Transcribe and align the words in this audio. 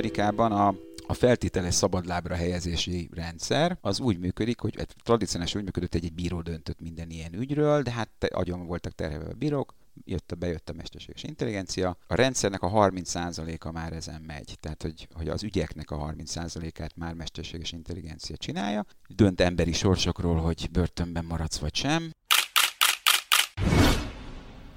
Amerikában 0.00 0.52
a 0.52 0.74
a 1.06 1.14
feltételes 1.14 1.74
szabadlábra 1.74 2.34
helyezési 2.34 3.08
rendszer 3.14 3.78
az 3.80 4.00
úgy 4.00 4.18
működik, 4.18 4.60
hogy 4.60 4.86
tradicionálisan 5.02 5.58
úgy 5.58 5.66
működött, 5.66 5.92
hogy 5.92 6.04
egy 6.04 6.12
bíró 6.12 6.40
döntött 6.40 6.80
minden 6.80 7.10
ilyen 7.10 7.34
ügyről, 7.34 7.82
de 7.82 7.90
hát 7.90 8.24
agyon 8.28 8.66
voltak 8.66 8.94
terhelve 8.94 9.30
a 9.30 9.34
bírók, 9.34 9.74
jött 10.04 10.32
a, 10.32 10.34
bejött 10.34 10.68
a 10.68 10.72
mesterséges 10.72 11.22
intelligencia. 11.22 11.96
A 12.06 12.14
rendszernek 12.14 12.62
a 12.62 12.70
30%-a 12.70 13.70
már 13.70 13.92
ezen 13.92 14.20
megy, 14.20 14.56
tehát 14.60 14.82
hogy, 14.82 15.08
hogy 15.12 15.28
az 15.28 15.42
ügyeknek 15.42 15.90
a 15.90 16.14
30%-át 16.16 16.96
már 16.96 17.14
mesterséges 17.14 17.72
intelligencia 17.72 18.36
csinálja. 18.36 18.84
Dönt 19.08 19.40
emberi 19.40 19.72
sorsokról, 19.72 20.36
hogy 20.36 20.68
börtönben 20.72 21.24
maradsz 21.24 21.58
vagy 21.58 21.74
sem. 21.74 22.12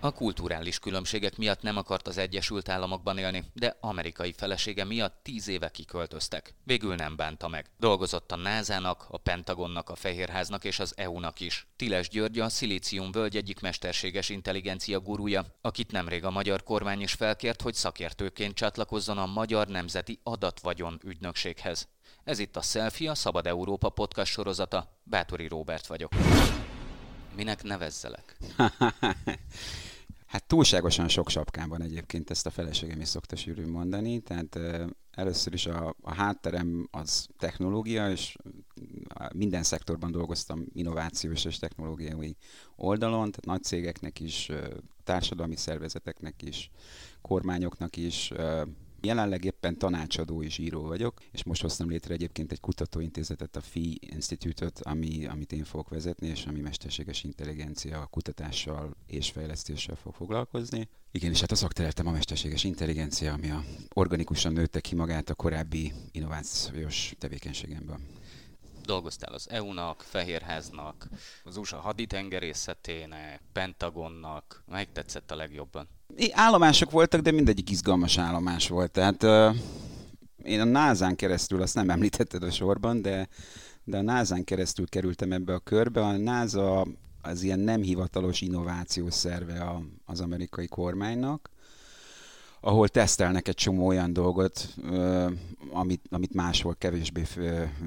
A 0.04 0.12
kulturális 0.12 0.80
különbségek 0.80 1.38
miatt 1.38 1.62
nem 1.62 1.78
akart 1.78 2.08
az 2.08 2.18
Egyesült 2.18 2.70
Államokban 2.70 3.18
élni, 3.18 3.44
de 3.54 3.78
amerikai 3.80 4.34
felesége 4.34 4.84
miatt 4.84 5.20
tíz 5.22 5.48
éve 5.48 5.70
kiköltöztek. 5.70 6.54
Végül 6.64 6.96
nem 6.96 7.16
bánta 7.16 7.48
meg. 7.48 7.70
Dolgozott 7.80 8.32
a 8.32 8.36
NASA-nak, 8.36 9.06
a 9.10 9.18
Pentagonnak, 9.18 9.90
a 9.90 9.96
Fehérháznak 9.96 10.64
és 10.64 10.80
az 10.80 10.94
EU-nak 10.98 11.40
is. 11.40 11.68
Tiles 11.76 12.10
György 12.10 12.40
a 12.40 12.50
Szilícium 12.50 13.12
völgy 13.12 13.36
egyik 13.36 13.60
mesterséges 13.60 14.30
intelligencia 14.30 15.00
gurúja, 15.00 15.46
akit 15.62 15.92
nemrég 15.92 16.26
a 16.26 16.32
magyar 16.32 16.64
kormány 16.64 17.02
is 17.02 17.14
felkért, 17.14 17.62
hogy 17.62 17.74
szakértőként 17.74 18.56
csatlakozzon 18.56 19.18
a 19.18 19.26
Magyar 19.26 19.68
Nemzeti 19.68 20.20
Adatvagyon 20.24 21.00
ügynökséghez. 21.04 21.88
Ez 22.24 22.40
itt 22.40 22.56
a 22.56 22.62
Selfie, 22.62 23.12
a 23.12 23.16
Szabad 23.16 23.48
Európa 23.48 23.90
podcast 23.90 24.32
sorozata. 24.32 25.00
Bátori 25.04 25.48
Róbert 25.48 25.88
vagyok. 25.88 26.12
Minek 27.36 27.64
nevezzelek? 27.64 28.38
Hát 30.34 30.48
túlságosan 30.48 31.08
sok 31.08 31.30
sapkában 31.30 31.82
egyébként 31.82 32.30
ezt 32.30 32.46
a 32.46 32.50
feleségem 32.50 33.00
is 33.02 33.08
szokta 33.08 33.36
sűrűn 33.36 33.70
mondani, 33.70 34.20
tehát 34.20 34.60
először 35.12 35.54
is 35.54 35.66
a, 35.66 35.96
a 36.02 36.14
hátterem 36.14 36.88
az 36.92 37.28
technológia, 37.38 38.10
és 38.10 38.36
minden 39.34 39.64
szektorban 39.64 40.12
dolgoztam 40.12 40.66
innovációs 40.74 41.46
és 41.46 41.60
technológiai 41.60 42.36
oldalon, 42.76 43.32
tehát 43.32 43.46
nagy 43.46 43.64
cégeknek 43.64 44.20
is, 44.20 44.52
társadalmi 45.04 45.56
szervezeteknek 45.56 46.42
is, 46.42 46.70
kormányoknak 47.22 47.98
is, 47.98 48.32
Jelenleg 49.06 49.44
éppen 49.44 49.78
tanácsadó 49.78 50.44
és 50.44 50.58
író 50.58 50.82
vagyok, 50.82 51.22
és 51.32 51.44
most 51.44 51.62
hoztam 51.62 51.90
létre 51.90 52.14
egyébként 52.14 52.52
egy 52.52 52.60
kutatóintézetet, 52.60 53.56
a 53.56 53.62
FI 53.62 54.00
Institute-ot, 54.02 54.80
ami, 54.80 55.26
amit 55.26 55.52
én 55.52 55.64
fogok 55.64 55.90
vezetni, 55.90 56.28
és 56.28 56.46
ami 56.46 56.60
mesterséges 56.60 57.24
intelligencia 57.24 58.06
kutatással 58.06 58.96
és 59.08 59.32
fejlesztéssel 59.32 59.96
fog 59.96 60.14
foglalkozni. 60.14 60.90
Igen, 61.12 61.32
és 61.32 61.40
hát 61.40 61.52
a 61.52 61.56
szakterületem 61.56 62.08
a 62.08 62.12
mesterséges 62.12 62.64
intelligencia, 62.64 63.34
ami 63.34 63.50
a 63.50 63.64
organikusan 63.94 64.54
nőtte 64.54 64.80
ki 64.80 64.96
magát 64.96 65.30
a 65.30 65.36
korábbi 65.36 65.94
innovációs 66.12 67.14
tevékenységemből 67.18 67.98
dolgoztál 68.86 69.34
az 69.34 69.50
EU-nak, 69.50 70.02
Fehérháznak, 70.02 71.08
az 71.44 71.58
USA 71.58 71.78
haditengerészetének, 71.78 73.42
Pentagonnak. 73.52 74.64
Melyik 74.68 74.92
tetszett 74.92 75.32
a 75.32 75.36
legjobban? 75.36 75.88
Állomások 76.32 76.92
voltak, 76.92 77.22
de 77.22 77.32
mindegyik 77.32 77.70
izgalmas 77.70 78.18
állomás 78.18 78.68
volt. 78.68 78.92
Tehát 78.92 79.24
uh, 79.24 79.56
én 80.44 80.60
a 80.60 80.64
NASA-n 80.64 81.16
keresztül, 81.16 81.62
azt 81.62 81.76
nem 81.76 81.90
említetted 81.90 82.44
a 82.44 82.52
sorban, 82.52 83.02
de, 83.02 83.28
de 83.84 83.98
a 83.98 84.02
NASA-n 84.02 84.44
keresztül 84.44 84.88
kerültem 84.88 85.32
ebbe 85.32 85.54
a 85.54 85.60
körbe. 85.60 86.02
A 86.02 86.18
NASA 86.18 86.86
az 87.22 87.44
ilyen 87.44 87.60
nem 87.60 87.82
hivatalos 87.82 88.42
innovációs 88.42 89.14
szerve 89.14 89.60
a, 89.60 89.82
az 90.06 90.20
amerikai 90.20 90.68
kormánynak, 90.68 91.50
ahol 92.60 92.88
tesztelnek 92.88 93.48
egy 93.48 93.56
csomó 93.56 93.88
olyan 93.88 94.14
dolgot, 94.14 94.76
amit, 95.72 96.02
amit 96.10 96.34
máshol 96.34 96.76
kevésbé 96.76 97.24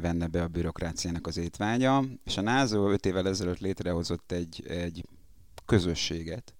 venne 0.00 0.26
be 0.26 0.42
a 0.42 0.48
bürokráciának 0.48 1.26
az 1.26 1.36
étvágya. 1.36 2.04
És 2.24 2.36
a 2.36 2.40
NASA 2.40 2.90
5 2.90 3.06
évvel 3.06 3.28
ezelőtt 3.28 3.58
létrehozott 3.58 4.32
egy, 4.32 4.64
egy 4.68 5.04
közösséget, 5.64 6.55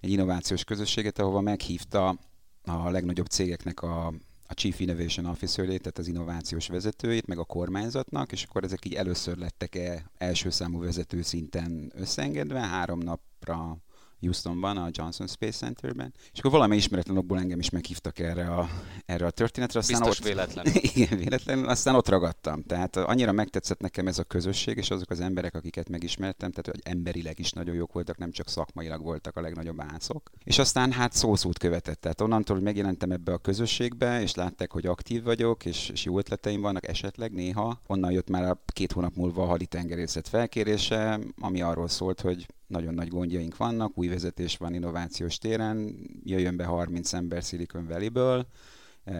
egy 0.00 0.10
innovációs 0.10 0.64
közösséget, 0.64 1.18
ahova 1.18 1.40
meghívta 1.40 2.18
a 2.64 2.90
legnagyobb 2.90 3.26
cégeknek 3.26 3.82
a, 3.82 4.06
a 4.46 4.54
Chief 4.54 4.80
Innovation 4.80 5.26
officer 5.26 5.64
tehát 5.64 5.98
az 5.98 6.06
innovációs 6.06 6.68
vezetőjét, 6.68 7.26
meg 7.26 7.38
a 7.38 7.44
kormányzatnak, 7.44 8.32
és 8.32 8.42
akkor 8.42 8.64
ezek 8.64 8.84
így 8.84 8.94
először 8.94 9.36
lettek 9.36 9.74
-e 9.74 10.10
első 10.18 10.50
számú 10.50 10.80
vezető 10.80 11.22
szinten 11.22 11.92
összeengedve, 11.94 12.60
három 12.60 12.98
napra 12.98 13.76
Houstonban, 14.20 14.76
a 14.76 14.88
Johnson 14.90 15.26
Space 15.26 15.56
Centerben, 15.56 16.14
és 16.32 16.38
akkor 16.38 16.50
valami 16.50 16.76
ismeretlen 16.76 17.16
okból 17.16 17.38
engem 17.38 17.58
is 17.58 17.70
meghívtak 17.70 18.18
erre 18.18 18.46
a, 18.46 18.68
erre 19.06 19.26
a 19.26 19.30
történetre. 19.30 19.78
Aztán 19.78 19.98
Biztos 20.00 20.18
ott, 20.18 20.26
véletlenül. 20.26 20.72
Igen, 20.94 21.18
véletlenül, 21.18 21.68
aztán 21.68 21.94
ott 21.94 22.08
ragadtam. 22.08 22.62
Tehát 22.62 22.96
annyira 22.96 23.32
megtetszett 23.32 23.80
nekem 23.80 24.06
ez 24.06 24.18
a 24.18 24.24
közösség, 24.24 24.76
és 24.76 24.90
azok 24.90 25.10
az 25.10 25.20
emberek, 25.20 25.54
akiket 25.54 25.88
megismertem, 25.88 26.50
tehát 26.50 26.66
hogy 26.66 26.92
emberileg 26.92 27.38
is 27.38 27.52
nagyon 27.52 27.74
jók 27.74 27.92
voltak, 27.92 28.18
nem 28.18 28.30
csak 28.30 28.48
szakmailag 28.48 29.02
voltak 29.02 29.36
a 29.36 29.40
legnagyobb 29.40 29.80
ászok. 29.80 30.30
És 30.44 30.58
aztán 30.58 30.92
hát 30.92 31.12
szószót 31.12 31.58
követett. 31.58 32.00
Tehát 32.00 32.20
onnantól, 32.20 32.56
hogy 32.56 32.64
megjelentem 32.64 33.10
ebbe 33.10 33.32
a 33.32 33.38
közösségbe, 33.38 34.20
és 34.20 34.34
látták, 34.34 34.72
hogy 34.72 34.86
aktív 34.86 35.22
vagyok, 35.22 35.64
és, 35.64 35.88
és 35.88 36.04
jó 36.04 36.18
ötleteim 36.18 36.60
vannak 36.60 36.88
esetleg 36.88 37.32
néha, 37.32 37.80
onnan 37.86 38.12
jött 38.12 38.28
már 38.28 38.44
a 38.44 38.62
két 38.66 38.92
hónap 38.92 39.14
múlva 39.14 39.42
a 39.42 39.46
haditengerészet 39.46 40.28
felkérése, 40.28 41.20
ami 41.40 41.62
arról 41.62 41.88
szólt, 41.88 42.20
hogy 42.20 42.46
nagyon 42.68 42.94
nagy 42.94 43.08
gondjaink 43.08 43.56
vannak, 43.56 43.98
új 43.98 44.08
vezetés 44.08 44.56
van 44.56 44.74
innovációs 44.74 45.38
téren, 45.38 45.94
jöjjön 46.24 46.56
be 46.56 46.64
30 46.64 47.12
ember 47.12 47.42
Silicon 47.42 47.86
Valley-ből, 47.86 48.38
e, 48.38 48.46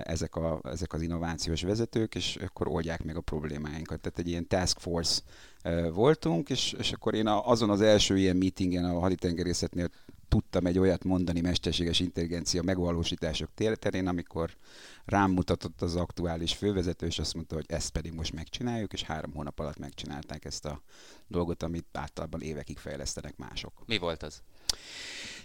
ezek, 0.03 0.37
a, 0.37 0.60
ezek 0.65 0.93
az 0.93 1.03
innovációs 1.03 1.62
vezetők, 1.62 2.15
és 2.15 2.37
akkor 2.37 2.69
oldják 2.69 3.04
meg 3.04 3.16
a 3.16 3.21
problémáinkat. 3.21 4.00
Tehát 4.00 4.19
egy 4.19 4.28
ilyen 4.28 4.49
task 4.49 4.78
force 4.78 5.21
voltunk, 5.93 6.50
és, 6.50 6.72
és 6.78 6.93
akkor 6.93 7.15
én 7.15 7.26
azon 7.26 7.71
az 7.71 7.81
első 7.81 8.19
ilyen 8.19 8.37
meetingen 8.37 8.84
a 8.84 8.99
haditengerészetnél 8.99 9.88
tudtam 10.28 10.66
egy 10.66 10.78
olyat 10.78 11.04
mondani 11.04 11.41
mesterséges 11.41 12.00
intelligencia 12.00 12.62
megvalósítások 12.62 13.49
terén, 13.54 14.06
amikor 14.06 14.56
rám 15.04 15.31
mutatott 15.31 15.82
az 15.82 15.97
aktuális 15.97 16.55
fővezető, 16.55 17.06
és 17.06 17.19
azt 17.19 17.34
mondta, 17.34 17.55
hogy 17.55 17.65
ezt 17.69 17.91
pedig 17.91 18.12
most 18.12 18.32
megcsináljuk, 18.32 18.93
és 18.93 19.03
három 19.03 19.32
hónap 19.32 19.59
alatt 19.59 19.78
megcsinálták 19.78 20.44
ezt 20.44 20.65
a 20.65 20.82
dolgot, 21.26 21.62
amit 21.62 21.87
általában 21.93 22.41
évekig 22.41 22.78
fejlesztenek 22.78 23.37
mások. 23.37 23.72
Mi 23.87 23.99
volt 23.99 24.22
az? 24.22 24.43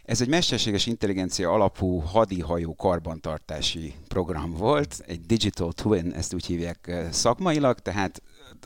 Ez 0.03 0.21
egy 0.21 0.27
mesterséges 0.27 0.85
intelligencia 0.85 1.51
alapú 1.51 1.99
hadihajó 1.99 2.75
karbantartási 2.75 3.93
program 4.07 4.53
volt, 4.53 5.03
egy 5.07 5.21
digital 5.21 5.71
twin, 5.71 6.11
ezt 6.11 6.33
úgy 6.33 6.45
hívják 6.45 6.91
szakmailag, 7.11 7.79
tehát 7.79 8.21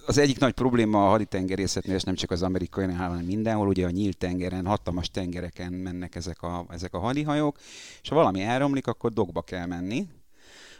az 0.05 0.17
egyik 0.17 0.39
nagy 0.39 0.53
probléma 0.53 1.05
a 1.05 1.09
haditengerészetnél, 1.09 1.95
és 1.95 2.03
nem 2.03 2.15
csak 2.15 2.31
az 2.31 2.43
amerikai, 2.43 2.91
hanem 2.91 3.25
mindenhol, 3.25 3.67
ugye 3.67 3.85
a 3.85 3.89
nyílt 3.89 4.17
tengeren, 4.17 4.65
hatalmas 4.65 5.09
tengereken 5.09 5.73
mennek 5.73 6.15
ezek 6.15 6.41
a, 6.41 6.65
ezek 6.69 6.93
a 6.93 6.99
hadihajók, 6.99 7.57
és 8.01 8.09
ha 8.09 8.15
valami 8.15 8.41
elromlik, 8.41 8.87
akkor 8.87 9.11
dogba 9.11 9.41
kell 9.41 9.65
menni, 9.65 10.07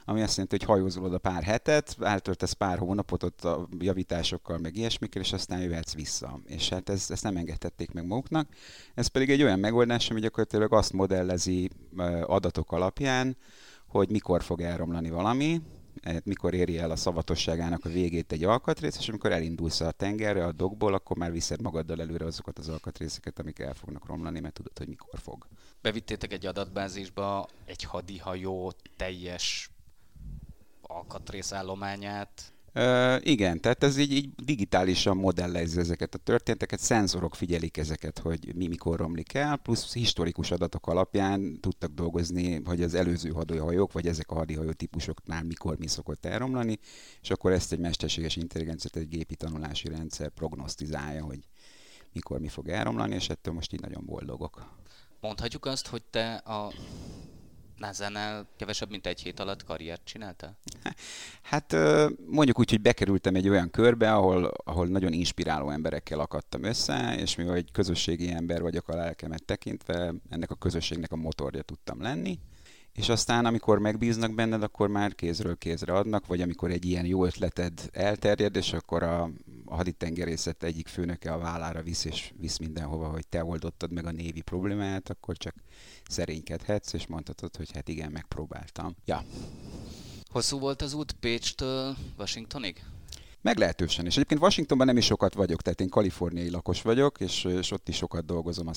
ami 0.10 0.22
azt 0.22 0.32
jelenti, 0.32 0.58
hogy 0.58 0.66
hajózol 0.66 1.04
oda 1.04 1.18
pár 1.18 1.44
hetet, 1.44 1.96
eltöltesz 2.00 2.52
pár 2.52 2.78
hónapot 2.78 3.24
ott 3.24 3.44
a 3.44 3.68
javításokkal, 3.80 4.58
meg 4.58 4.76
ilyesmikkel, 4.76 5.22
és 5.22 5.34
aztán 5.34 5.62
jöhetsz 5.62 5.94
vissza. 5.94 6.40
És 6.46 6.70
hát 6.70 6.90
ez, 6.90 7.06
ezt 7.10 7.24
nem 7.24 7.38
engedhették 7.38 7.92
meg 7.92 8.06
maguknak. 8.06 8.48
Ez 8.94 9.08
pedig 9.08 9.30
egy 9.30 9.44
olyan 9.44 9.60
megoldás, 9.60 10.10
ami 10.10 10.20
gyakorlatilag 10.20 10.74
azt 10.74 10.94
modellezi 10.94 11.70
adatok 12.24 12.72
alapján, 12.72 13.38
hogy 13.88 14.10
mikor 14.10 14.44
fog 14.44 14.62
elromlani 14.62 15.10
valami, 15.10 15.62
eh, 16.02 16.16
mikor 16.24 16.54
éri 16.54 16.78
el 16.78 16.92
a 16.92 16.96
szavatosságának 16.96 17.86
a 17.86 17.90
végét 17.90 18.32
egy 18.32 18.44
alkatrész, 18.44 18.98
és 18.98 19.10
amikor 19.10 19.32
elindulsz 19.32 19.82
a 19.82 19.92
tengerre, 19.92 20.46
a 20.46 20.52
dokból, 20.52 20.94
akkor 20.94 21.18
már 21.18 21.32
viszed 21.32 21.62
magaddal 21.62 22.02
előre 22.02 22.26
azokat 22.26 22.60
az 22.60 22.70
alkatrészeket, 22.70 23.40
amik 23.40 23.60
el 23.60 23.74
fognak 23.74 24.06
romlani, 24.06 24.40
mert 24.40 24.54
tudod, 24.54 24.78
hogy 24.78 24.88
mikor 24.88 25.20
fog. 25.20 25.48
Bevittétek 25.82 26.32
egy 26.32 26.46
adatbázisba 26.46 27.48
egy 27.66 27.84
hadihajó 27.84 28.74
teljes 28.98 29.72
alkatrészállományát. 30.88 32.52
Uh, 32.76 33.18
igen, 33.28 33.62
tehát 33.62 33.84
ez 33.84 33.98
így, 33.98 34.12
így 34.12 34.30
digitálisan 34.36 35.18
modellezi 35.18 35.80
ezeket 35.80 36.14
a 36.14 36.18
történeteket, 36.18 36.80
szenzorok 36.80 37.36
figyelik 37.36 37.78
ezeket, 37.78 38.20
hogy 38.20 38.56
mi 38.56 38.68
mikor 38.68 39.00
romlik 39.00 39.34
el, 39.34 39.58
plusz 39.58 39.94
historikus 39.94 40.52
adatok 40.52 40.88
alapján 40.88 41.60
tudtak 41.60 41.92
dolgozni, 41.92 42.62
hogy 42.66 42.82
az 42.82 42.94
előző 42.94 43.30
hadihajók, 43.30 43.92
vagy 43.92 44.08
ezek 44.08 44.32
a 44.32 44.36
hadihajó 44.36 44.72
típusoknál 44.72 45.44
mikor 45.44 45.78
mi 45.78 45.88
szokott 45.88 46.26
elromlani, 46.26 46.80
és 47.22 47.30
akkor 47.30 47.52
ezt 47.52 47.72
egy 47.72 47.80
mesterséges 47.80 48.36
intelligencia, 48.36 48.90
egy 48.94 49.08
gépi 49.08 49.36
tanulási 49.36 49.88
rendszer 49.88 50.30
prognosztizálja, 50.30 51.24
hogy 51.24 51.40
mikor 52.14 52.40
mi 52.40 52.48
fog 52.48 52.68
elromlani, 52.68 53.16
és 53.16 53.30
ettől 53.30 53.54
most 53.54 53.74
így 53.74 53.82
nagyon 53.82 54.06
boldogok. 54.06 54.76
Mondhatjuk 55.20 55.66
azt, 55.66 55.88
hogy 55.88 56.04
te 56.04 56.36
a 56.36 56.72
NASA-nál 57.78 58.48
kevesebb, 58.58 58.90
mint 58.90 59.08
egy 59.08 59.22
hét 59.22 59.40
alatt 59.40 59.64
karriert 59.64 60.02
csináltál? 60.06 60.58
Hát 61.42 61.76
mondjuk 62.26 62.60
úgy, 62.60 62.70
hogy 62.70 62.82
bekerültem 62.82 63.36
egy 63.36 63.50
olyan 63.50 63.70
körbe, 63.70 64.14
ahol, 64.14 64.52
ahol 64.64 64.88
nagyon 64.88 65.14
inspiráló 65.14 65.70
emberekkel 65.70 66.20
akadtam 66.20 66.64
össze, 66.64 67.16
és 67.18 67.36
mivel 67.36 67.56
egy 67.56 67.72
közösségi 67.72 68.32
ember 68.32 68.62
vagyok 68.62 68.88
a 68.88 68.96
lelkemet 68.96 69.44
tekintve, 69.44 70.14
ennek 70.30 70.52
a 70.52 70.56
közösségnek 70.56 71.12
a 71.12 71.16
motorja 71.16 71.62
tudtam 71.62 72.02
lenni, 72.02 72.40
és 72.98 73.10
aztán 73.10 73.46
amikor 73.46 73.80
megbíznak 73.80 74.34
benned, 74.34 74.64
akkor 74.64 74.90
már 74.90 75.16
kézről 75.16 75.58
kézre 75.58 75.94
adnak, 75.94 76.28
vagy 76.28 76.42
amikor 76.42 76.72
egy 76.72 76.86
ilyen 76.86 77.06
jó 77.06 77.26
ötleted 77.26 77.90
elterjed, 77.92 78.56
és 78.56 78.74
akkor 78.74 79.04
a, 79.04 79.30
a 79.66 79.76
haditengerészet 79.76 80.64
egyik 80.64 80.88
főnöke 80.88 81.34
a 81.34 81.38
vállára 81.38 81.82
visz, 81.82 82.06
és 82.06 82.34
visz 82.40 82.58
mindenhova, 82.58 83.08
hogy 83.08 83.28
te 83.28 83.44
oldottad 83.44 83.92
meg 83.92 84.06
a 84.06 84.12
névi 84.12 84.42
problémát, 84.42 85.10
akkor 85.10 85.38
csak 85.38 85.56
szerénykedhetsz, 86.10 86.94
és 86.94 87.08
mondhatod, 87.08 87.56
hogy 87.56 87.72
hát 87.72 87.88
igen, 87.88 88.12
megpróbáltam. 88.12 88.96
Ja. 89.06 89.24
Hosszú 90.30 90.60
volt 90.60 90.82
az 90.82 90.94
út 90.94 91.12
Pécstől 91.12 91.96
Washingtonig? 92.18 92.84
Meglehetősen. 93.42 94.06
És 94.06 94.14
egyébként 94.16 94.42
Washingtonban 94.42 94.88
nem 94.88 94.98
is 94.98 95.06
sokat 95.06 95.34
vagyok, 95.34 95.62
tehát 95.62 95.82
én 95.82 95.90
kaliforniai 95.90 96.50
lakos 96.50 96.82
vagyok, 96.82 97.20
és, 97.20 97.44
és 97.44 97.72
ott 97.72 97.90
is 97.90 97.96
sokat 97.96 98.26
dolgozom 98.26 98.68
a 98.68 98.74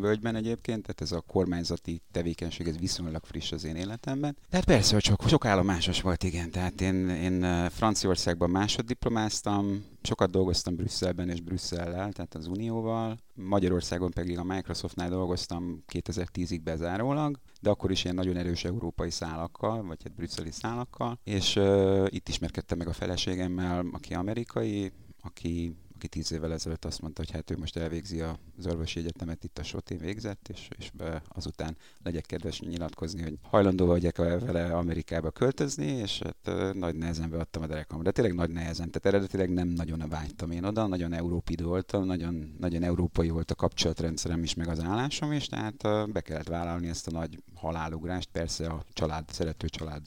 völgyben 0.00 0.34
egyébként, 0.34 0.82
tehát 0.82 1.00
ez 1.00 1.12
a 1.12 1.20
kormányzati 1.20 2.02
tevékenység, 2.12 2.68
ez 2.68 2.78
viszonylag 2.78 3.24
friss 3.24 3.52
az 3.52 3.64
én 3.64 3.76
életemben. 3.76 4.36
Tehát 4.50 4.64
persze, 4.64 4.94
hogy 4.94 5.04
sok, 5.04 5.28
sok 5.28 5.44
állomásos 5.44 6.00
volt, 6.00 6.22
igen. 6.22 6.50
Tehát 6.50 6.80
én, 6.80 7.08
én 7.08 7.70
Franciaországban 7.70 8.50
másoddiplomáztam, 8.50 9.84
sokat 10.02 10.30
dolgoztam 10.30 10.76
Brüsszelben 10.76 11.28
és 11.28 11.40
Brüsszellel, 11.40 12.12
tehát 12.12 12.34
az 12.34 12.46
Unióval. 12.46 13.16
Magyarországon 13.34 14.10
pedig 14.10 14.38
a 14.38 14.44
Microsoftnál 14.44 15.08
dolgoztam 15.08 15.84
2010-ig 15.92 16.60
bezárólag, 16.64 17.38
de 17.60 17.70
akkor 17.70 17.90
is 17.90 18.04
ilyen 18.04 18.16
nagyon 18.16 18.36
erős 18.36 18.64
európai 18.64 19.10
szálakkal, 19.10 19.82
vagy 19.82 20.02
hát 20.02 20.14
brüsszeli 20.14 20.50
szálakkal, 20.50 21.18
és 21.24 21.56
uh, 21.56 22.06
itt 22.08 22.28
ismerkedtem 22.28 22.78
meg 22.78 22.88
a 22.88 22.92
feleségemmel, 22.92 23.86
aki 23.92 24.14
amerikai, 24.14 24.92
aki 25.20 25.76
aki 26.02 26.10
tíz 26.10 26.32
évvel 26.32 26.52
ezelőtt 26.52 26.84
azt 26.84 27.00
mondta, 27.00 27.22
hogy 27.22 27.30
hát 27.30 27.50
ő 27.50 27.56
most 27.56 27.76
elvégzi 27.76 28.20
az 28.20 28.66
orvosi 28.66 28.98
egyetemet 28.98 29.44
itt 29.44 29.58
a 29.58 29.62
Sotén 29.62 29.98
végzett, 29.98 30.48
és, 30.48 30.68
és 30.78 30.90
be 30.90 31.22
azután 31.28 31.76
legyek 32.02 32.26
kedves 32.26 32.60
nyilatkozni, 32.60 33.22
hogy 33.22 33.38
hajlandó 33.42 33.86
vagyok 33.86 34.16
vele 34.16 34.76
Amerikába 34.76 35.30
költözni, 35.30 35.86
és 35.86 36.22
hát 36.22 36.74
nagy 36.74 36.94
nehezen 36.94 37.30
beadtam 37.30 37.62
a 37.62 37.66
derekam. 37.66 38.02
De 38.02 38.10
tényleg 38.10 38.34
nagy 38.34 38.50
nehezen, 38.50 38.90
tehát 38.90 39.06
eredetileg 39.06 39.52
nem 39.52 39.68
nagyon 39.68 40.08
vágytam 40.08 40.50
én 40.50 40.64
oda, 40.64 40.86
nagyon 40.86 41.12
európid 41.12 41.62
voltam, 41.62 42.04
nagyon, 42.04 42.56
nagyon 42.58 42.82
európai 42.82 43.28
volt 43.28 43.50
a 43.50 43.54
kapcsolatrendszerem 43.54 44.42
is, 44.42 44.54
meg 44.54 44.68
az 44.68 44.80
állásom 44.80 45.32
is, 45.32 45.46
tehát 45.46 45.82
be 46.12 46.20
kellett 46.20 46.48
vállalni 46.48 46.88
ezt 46.88 47.06
a 47.06 47.10
nagy 47.10 47.42
halálugrást, 47.54 48.28
persze 48.32 48.66
a 48.66 48.84
család, 48.92 49.24
szerető 49.28 49.68
család 49.68 50.02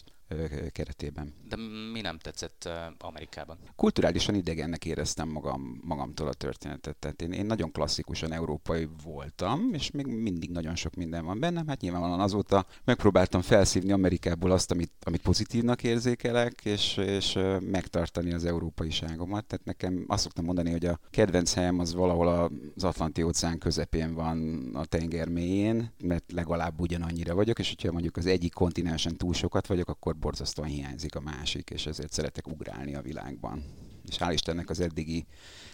keretében. 0.72 1.34
De 1.50 1.56
mi 1.92 2.02
nem 2.02 2.18
tetszett 2.18 2.70
Amerikában? 2.98 3.58
Kulturálisan 3.76 4.36
idegennek 4.36 4.86
éreztem 4.86 5.30
magam, 5.30 5.82
magamtól 5.84 6.28
a 6.28 6.34
történetet. 6.34 6.96
Tehát 6.96 7.22
én, 7.22 7.32
én 7.32 7.46
nagyon 7.46 7.72
klasszikusan 7.72 8.32
európai 8.32 8.88
voltam, 9.04 9.74
és 9.74 9.92
még 9.92 10.06
mindig 10.06 10.50
nagyon 10.50 10.76
sok 10.76 10.96
minden 10.96 11.26
van 11.26 11.40
bennem. 11.40 11.68
Hát 11.68 11.82
nyilvánvalóan 11.82 12.20
azóta 12.20 12.66
megpróbáltam 12.84 13.42
felszívni 13.42 13.92
Amerikából 13.92 14.52
azt, 14.52 14.72
amit, 14.72 14.92
amit 15.04 15.22
pozitívnak 15.22 15.84
érzékelek, 15.84 16.66
és, 16.66 16.98
és 16.98 17.40
megtartani 17.60 18.34
az 18.34 18.46
európaiságomat. 18.46 19.46
Tehát 19.46 19.66
nekem 19.66 20.06
azt 20.08 20.24
szoktam 20.24 20.46
mondani, 20.46 20.72
hogy 20.72 20.86
a 20.86 21.00
kedvenc 21.10 21.54
helyem 21.54 21.80
az 21.80 21.94
valahol 21.94 22.28
az 22.76 22.84
Atlanti 22.84 23.24
óceán 23.24 23.58
közepén 23.58 24.14
van 24.14 24.70
a 24.74 24.86
tenger 24.86 25.28
mélyén, 25.28 25.94
mert 26.04 26.32
legalább 26.32 26.80
ugyanannyira 26.80 27.36
vagyok, 27.36 27.60
és 27.60 27.70
hogyha 27.70 27.92
mondjuk 27.92 28.18
az 28.18 28.26
egyik 28.26 28.54
kontinensen 28.54 29.18
túl 29.18 29.34
sokat 29.34 29.68
vagyok, 29.68 29.90
akkor 29.90 30.15
akkor 30.16 30.32
borzasztóan 30.32 30.68
hiányzik 30.68 31.16
a 31.16 31.20
másik, 31.20 31.70
és 31.70 31.86
ezért 31.86 32.12
szeretek 32.12 32.48
ugrálni 32.48 32.96
a 32.96 33.02
világban. 33.02 33.64
És 34.08 34.18
hál' 34.20 34.32
Istennek 34.34 34.70
az 34.70 34.80
eddigi 34.80 35.26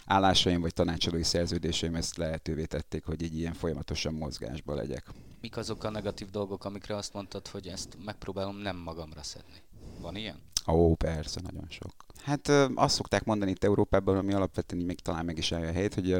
állásaim 0.06 0.60
vagy 0.60 0.74
tanácsadói 0.74 1.22
szerződéseim 1.22 1.94
ezt 1.94 2.16
lehetővé 2.16 2.64
tették, 2.64 3.04
hogy 3.04 3.22
egy 3.22 3.38
ilyen 3.38 3.52
folyamatosan 3.52 4.14
mozgásba 4.14 4.74
legyek. 4.74 5.06
Mik 5.40 5.56
azok 5.56 5.84
a 5.84 5.90
negatív 5.90 6.30
dolgok, 6.30 6.64
amikre 6.64 6.96
azt 6.96 7.12
mondtad, 7.12 7.48
hogy 7.48 7.66
ezt 7.66 7.96
megpróbálom 8.04 8.56
nem 8.56 8.76
magamra 8.76 9.22
szedni? 9.22 9.62
Van 10.00 10.16
ilyen? 10.16 10.40
Ó, 10.66 10.94
persze, 10.94 11.40
nagyon 11.40 11.66
sok. 11.68 11.92
Hát 12.22 12.48
azt 12.74 12.94
szokták 12.94 13.24
mondani 13.24 13.50
itt 13.50 13.64
Európában, 13.64 14.16
ami 14.16 14.32
alapvetően 14.32 14.84
még 14.84 15.00
talán 15.00 15.24
meg 15.24 15.38
is 15.38 15.52
állja 15.52 15.68
a 15.68 15.72
helyét, 15.72 15.94
hogy 15.94 16.16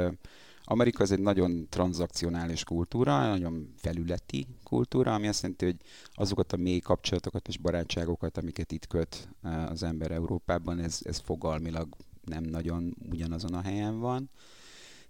Amerika 0.72 1.02
az 1.02 1.10
egy 1.10 1.20
nagyon 1.20 1.66
tranzakcionális 1.68 2.64
kultúra, 2.64 3.26
nagyon 3.28 3.72
felületi 3.76 4.46
kultúra, 4.62 5.14
ami 5.14 5.28
azt 5.28 5.42
jelenti, 5.42 5.64
hogy 5.64 5.76
azokat 6.12 6.52
a 6.52 6.56
mély 6.56 6.78
kapcsolatokat 6.78 7.48
és 7.48 7.58
barátságokat, 7.58 8.36
amiket 8.36 8.72
itt 8.72 8.86
köt 8.86 9.28
eh, 9.42 9.70
az 9.70 9.82
ember 9.82 10.10
Európában, 10.10 10.78
ez, 10.78 10.98
ez 11.02 11.18
fogalmilag 11.18 11.88
nem 12.24 12.42
nagyon 12.42 12.96
ugyanazon 13.10 13.54
a 13.54 13.60
helyen 13.60 13.98
van. 13.98 14.30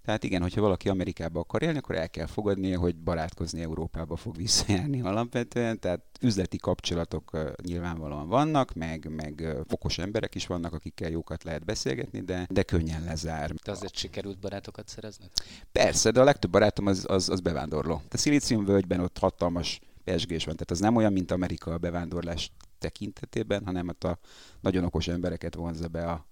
Tehát 0.04 0.24
igen, 0.24 0.42
hogyha 0.42 0.60
valaki 0.60 0.88
Amerikába 0.88 1.40
akar 1.40 1.62
élni, 1.62 1.78
akkor 1.78 1.96
el 1.96 2.10
kell 2.10 2.26
fogadnia, 2.26 2.78
hogy 2.78 2.96
barátkozni 2.96 3.62
Európába 3.62 4.16
fog 4.16 4.36
visszajárni 4.36 5.00
alapvetően. 5.00 5.80
Tehát 5.80 6.00
üzleti 6.20 6.56
kapcsolatok 6.56 7.38
nyilvánvalóan 7.62 8.28
vannak, 8.28 8.74
meg, 8.74 9.08
meg 9.16 9.56
okos 9.70 9.98
emberek 9.98 10.34
is 10.34 10.46
vannak, 10.46 10.72
akikkel 10.72 11.10
jókat 11.10 11.44
lehet 11.44 11.64
beszélgetni, 11.64 12.20
de, 12.20 12.46
de 12.50 12.62
könnyen 12.62 13.04
lezár. 13.04 13.54
De 13.64 13.70
azért 13.70 13.96
sikerült 13.96 14.38
barátokat 14.38 14.88
szerezni? 14.88 15.24
Persze, 15.72 16.10
de 16.10 16.20
a 16.20 16.24
legtöbb 16.24 16.50
barátom 16.50 16.86
az, 16.86 17.04
az, 17.08 17.28
az 17.28 17.40
bevándorló. 17.40 18.02
A 18.10 18.16
Szilícium 18.16 18.64
völgyben 18.64 19.00
ott 19.00 19.18
hatalmas 19.18 19.80
pesgés 20.04 20.44
van, 20.44 20.54
tehát 20.54 20.70
az 20.70 20.80
nem 20.80 20.96
olyan, 20.96 21.12
mint 21.12 21.30
Amerika 21.30 21.72
a 21.72 21.78
bevándorlás 21.78 22.52
tekintetében, 22.78 23.64
hanem 23.64 23.88
ott 23.88 24.04
a 24.04 24.18
nagyon 24.60 24.84
okos 24.84 25.08
embereket 25.08 25.54
vonza 25.54 25.88
be 25.88 26.06
a, 26.06 26.26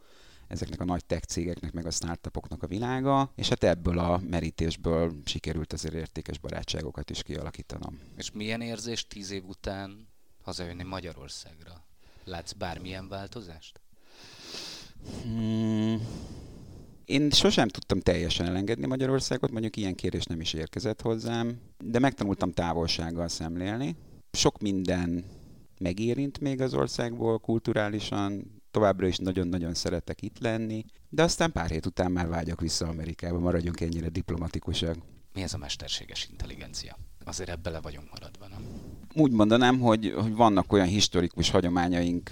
ezeknek 0.51 0.81
a 0.81 0.85
nagy 0.85 1.05
tech 1.05 1.27
cégeknek, 1.27 1.73
meg 1.73 1.87
a 1.87 1.91
startupoknak 1.91 2.63
a 2.63 2.67
világa, 2.67 3.33
és 3.37 3.49
hát 3.49 3.65
ebből 3.65 3.99
a 3.99 4.21
merítésből 4.31 5.13
sikerült 5.25 5.73
azért 5.73 5.95
értékes 5.95 6.39
barátságokat 6.39 7.11
is 7.11 7.23
kialakítanom. 7.23 8.01
És 8.17 8.31
milyen 8.31 8.61
érzés 8.61 9.07
tíz 9.07 9.31
év 9.31 9.45
után 9.49 10.09
hazajönni 10.43 10.83
Magyarországra? 10.83 11.85
Látsz 12.25 12.53
bármilyen 12.53 13.09
változást? 13.09 13.81
Hmm. 15.23 16.01
Én 17.05 17.31
sosem 17.31 17.69
tudtam 17.69 18.01
teljesen 18.01 18.47
elengedni 18.47 18.87
Magyarországot, 18.87 19.51
mondjuk 19.51 19.77
ilyen 19.77 19.95
kérés 19.95 20.25
nem 20.25 20.41
is 20.41 20.53
érkezett 20.53 21.01
hozzám, 21.01 21.61
de 21.79 21.99
megtanultam 21.99 22.53
távolsággal 22.53 23.29
szemlélni. 23.29 23.97
Sok 24.33 24.61
minden 24.61 25.25
megérint 25.79 26.41
még 26.41 26.61
az 26.61 26.75
országból 26.75 27.39
kulturálisan, 27.39 28.60
továbbra 28.71 29.07
is 29.07 29.17
nagyon-nagyon 29.17 29.75
szeretek 29.75 30.23
itt 30.23 30.39
lenni, 30.39 30.85
de 31.09 31.23
aztán 31.23 31.53
pár 31.53 31.71
hét 31.71 31.87
után 31.87 32.13
már 32.13 32.29
vágyok 32.29 32.61
vissza 32.61 32.89
Amerikába, 32.89 33.39
maradjunk 33.39 33.81
ennyire 33.81 34.09
diplomatikusak. 34.09 34.97
Mi 35.35 35.43
ez 35.43 35.55
a 35.55 35.59
mesterséges 35.59 36.29
intelligencia? 36.31 36.97
Azért 37.25 37.49
ebbe 37.49 37.71
le 37.71 37.81
vagyunk 37.81 38.11
maradva, 38.11 38.49
nem? 38.49 38.65
Úgy 39.15 39.33
mondanám, 39.33 39.79
hogy, 39.79 40.15
hogy 40.17 40.35
vannak 40.35 40.73
olyan 40.73 40.87
historikus 40.87 41.51
hagyományaink 41.51 42.31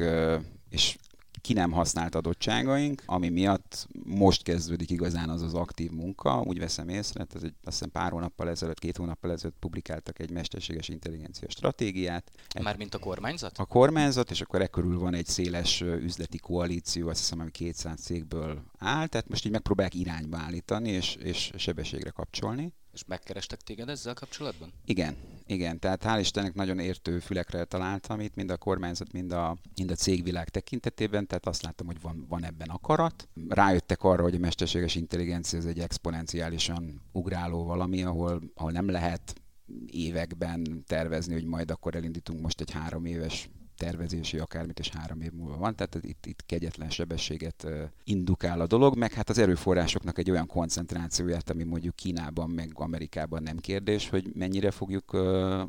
és 0.70 0.96
ki 1.40 1.52
nem 1.52 1.70
használt 1.70 2.14
adottságaink, 2.14 3.02
ami 3.06 3.28
miatt 3.28 3.88
most 4.04 4.42
kezdődik 4.42 4.90
igazán 4.90 5.28
az 5.28 5.42
az 5.42 5.54
aktív 5.54 5.90
munka, 5.90 6.40
úgy 6.40 6.58
veszem 6.58 6.88
észre, 6.88 7.26
ez 7.34 7.42
egy, 7.42 7.54
azt 7.64 7.76
hiszem 7.76 7.90
pár 7.90 8.10
hónappal 8.10 8.48
ezelőtt, 8.48 8.78
két 8.78 8.96
hónappal 8.96 9.30
ezelőtt 9.30 9.56
publikáltak 9.58 10.18
egy 10.18 10.30
mesterséges 10.30 10.88
intelligencia 10.88 11.48
stratégiát. 11.50 12.30
Mármint 12.62 12.94
a 12.94 12.98
kormányzat? 12.98 13.58
A 13.58 13.64
kormányzat, 13.64 14.30
és 14.30 14.40
akkor 14.40 14.62
e 14.62 14.66
körül 14.66 14.98
van 14.98 15.14
egy 15.14 15.26
széles 15.26 15.80
üzleti 15.80 16.38
koalíció, 16.38 17.08
azt 17.08 17.18
hiszem, 17.18 17.40
ami 17.40 17.50
200 17.50 18.00
cégből 18.00 18.62
áll, 18.78 19.06
tehát 19.06 19.28
most 19.28 19.44
így 19.44 19.52
megpróbálják 19.52 19.94
irányba 19.94 20.36
állítani, 20.36 20.90
és, 20.90 21.14
és 21.14 21.50
sebességre 21.56 22.10
kapcsolni. 22.10 22.72
És 22.92 23.04
megkerestek 23.06 23.60
téged 23.60 23.88
ezzel 23.88 24.14
kapcsolatban? 24.14 24.72
Igen, 24.84 25.16
igen. 25.50 25.78
Tehát 25.78 26.04
hál' 26.04 26.20
Istennek 26.20 26.54
nagyon 26.54 26.78
értő 26.78 27.18
fülekre 27.18 27.64
találtam 27.64 28.20
itt, 28.20 28.34
mind 28.34 28.50
a 28.50 28.56
kormányzat, 28.56 29.12
mind 29.12 29.32
a, 29.32 29.56
mind 29.76 29.90
a 29.90 29.94
cégvilág 29.94 30.48
tekintetében, 30.48 31.26
tehát 31.26 31.46
azt 31.46 31.62
látom, 31.62 31.86
hogy 31.86 32.00
van, 32.00 32.26
van 32.28 32.44
ebben 32.44 32.68
akarat. 32.68 33.28
Rájöttek 33.48 34.02
arra, 34.02 34.22
hogy 34.22 34.34
a 34.34 34.38
mesterséges 34.38 34.94
intelligencia 34.94 35.58
ez 35.58 35.64
egy 35.64 35.78
exponenciálisan 35.78 37.02
ugráló 37.12 37.64
valami, 37.64 38.02
ahol, 38.02 38.42
ahol 38.54 38.70
nem 38.70 38.90
lehet 38.90 39.40
években 39.86 40.84
tervezni, 40.86 41.32
hogy 41.32 41.44
majd 41.44 41.70
akkor 41.70 41.94
elindítunk 41.94 42.40
most 42.40 42.60
egy 42.60 42.70
három 42.70 43.04
éves 43.04 43.48
tervezési 43.78 44.38
akármit, 44.38 44.78
és 44.78 44.88
három 44.88 45.20
év 45.20 45.32
múlva 45.32 45.56
van, 45.56 45.76
tehát 45.76 45.98
itt, 46.00 46.26
itt 46.26 46.46
kegyetlen 46.46 46.90
sebességet 46.90 47.66
indukál 48.04 48.60
a 48.60 48.66
dolog, 48.66 48.96
meg 48.96 49.12
hát 49.12 49.28
az 49.28 49.38
erőforrásoknak 49.38 50.18
egy 50.18 50.30
olyan 50.30 50.46
koncentrációját, 50.46 51.50
ami 51.50 51.64
mondjuk 51.64 51.96
Kínában, 51.96 52.50
meg 52.50 52.70
Amerikában 52.74 53.42
nem 53.42 53.56
kérdés, 53.56 54.08
hogy 54.08 54.30
mennyire 54.34 54.70
fogjuk, 54.70 55.12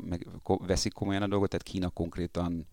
meg 0.04 0.26
veszik 0.66 0.92
komolyan 0.92 1.22
a 1.22 1.28
dolgot, 1.28 1.48
tehát 1.50 1.66
Kína 1.66 1.88
konkrétan 1.88 2.66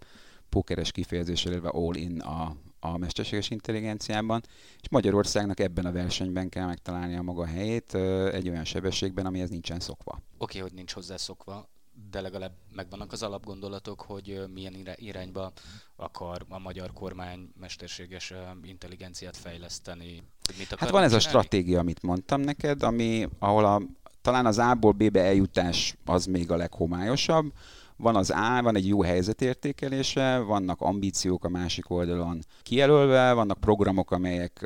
pókeres 0.49 0.91
kifejezéssel 0.91 1.53
élve 1.53 1.69
all 1.69 1.95
in 1.95 2.19
a, 2.19 2.55
a 2.79 2.97
mesterséges 2.97 3.49
intelligenciában, 3.49 4.41
és 4.81 4.89
Magyarországnak 4.89 5.59
ebben 5.59 5.85
a 5.85 5.91
versenyben 5.91 6.49
kell 6.49 6.65
megtalálni 6.65 7.15
a 7.15 7.21
maga 7.21 7.45
helyét 7.45 7.95
egy 8.31 8.49
olyan 8.49 8.63
sebességben, 8.63 9.25
amihez 9.25 9.49
nincsen 9.49 9.79
szokva. 9.79 10.11
Oké, 10.11 10.23
okay, 10.37 10.61
hogy 10.61 10.73
nincs 10.73 10.93
hozzá 10.93 11.17
szokva, 11.17 11.69
de 12.11 12.21
legalább 12.21 12.51
megvannak 12.71 13.11
az 13.11 13.23
alapgondolatok, 13.23 14.01
hogy 14.01 14.43
milyen 14.53 14.87
irányba 14.95 15.51
akar 15.95 16.45
a 16.49 16.59
magyar 16.59 16.93
kormány 16.93 17.49
mesterséges 17.59 18.33
intelligenciát 18.63 19.37
fejleszteni. 19.37 20.23
Mit 20.57 20.75
hát 20.79 20.89
van 20.89 21.03
ez 21.03 21.13
a 21.13 21.19
stratégia, 21.19 21.79
amit 21.79 22.01
mondtam 22.01 22.41
neked, 22.41 22.83
ami, 22.83 23.27
ahol 23.39 23.65
a, 23.65 23.81
talán 24.21 24.45
az 24.45 24.57
A-ból 24.57 24.91
B-be 24.91 25.23
eljutás 25.23 25.95
az 26.05 26.25
még 26.25 26.51
a 26.51 26.55
leghomályosabb, 26.55 27.53
van 27.97 28.15
az 28.15 28.29
A, 28.29 28.61
van 28.61 28.75
egy 28.75 28.87
jó 28.87 29.01
helyzetértékelése, 29.01 30.37
vannak 30.37 30.81
ambíciók 30.81 31.45
a 31.45 31.49
másik 31.49 31.89
oldalon 31.89 32.39
kijelölve, 32.61 33.33
vannak 33.33 33.59
programok, 33.59 34.11
amelyek 34.11 34.65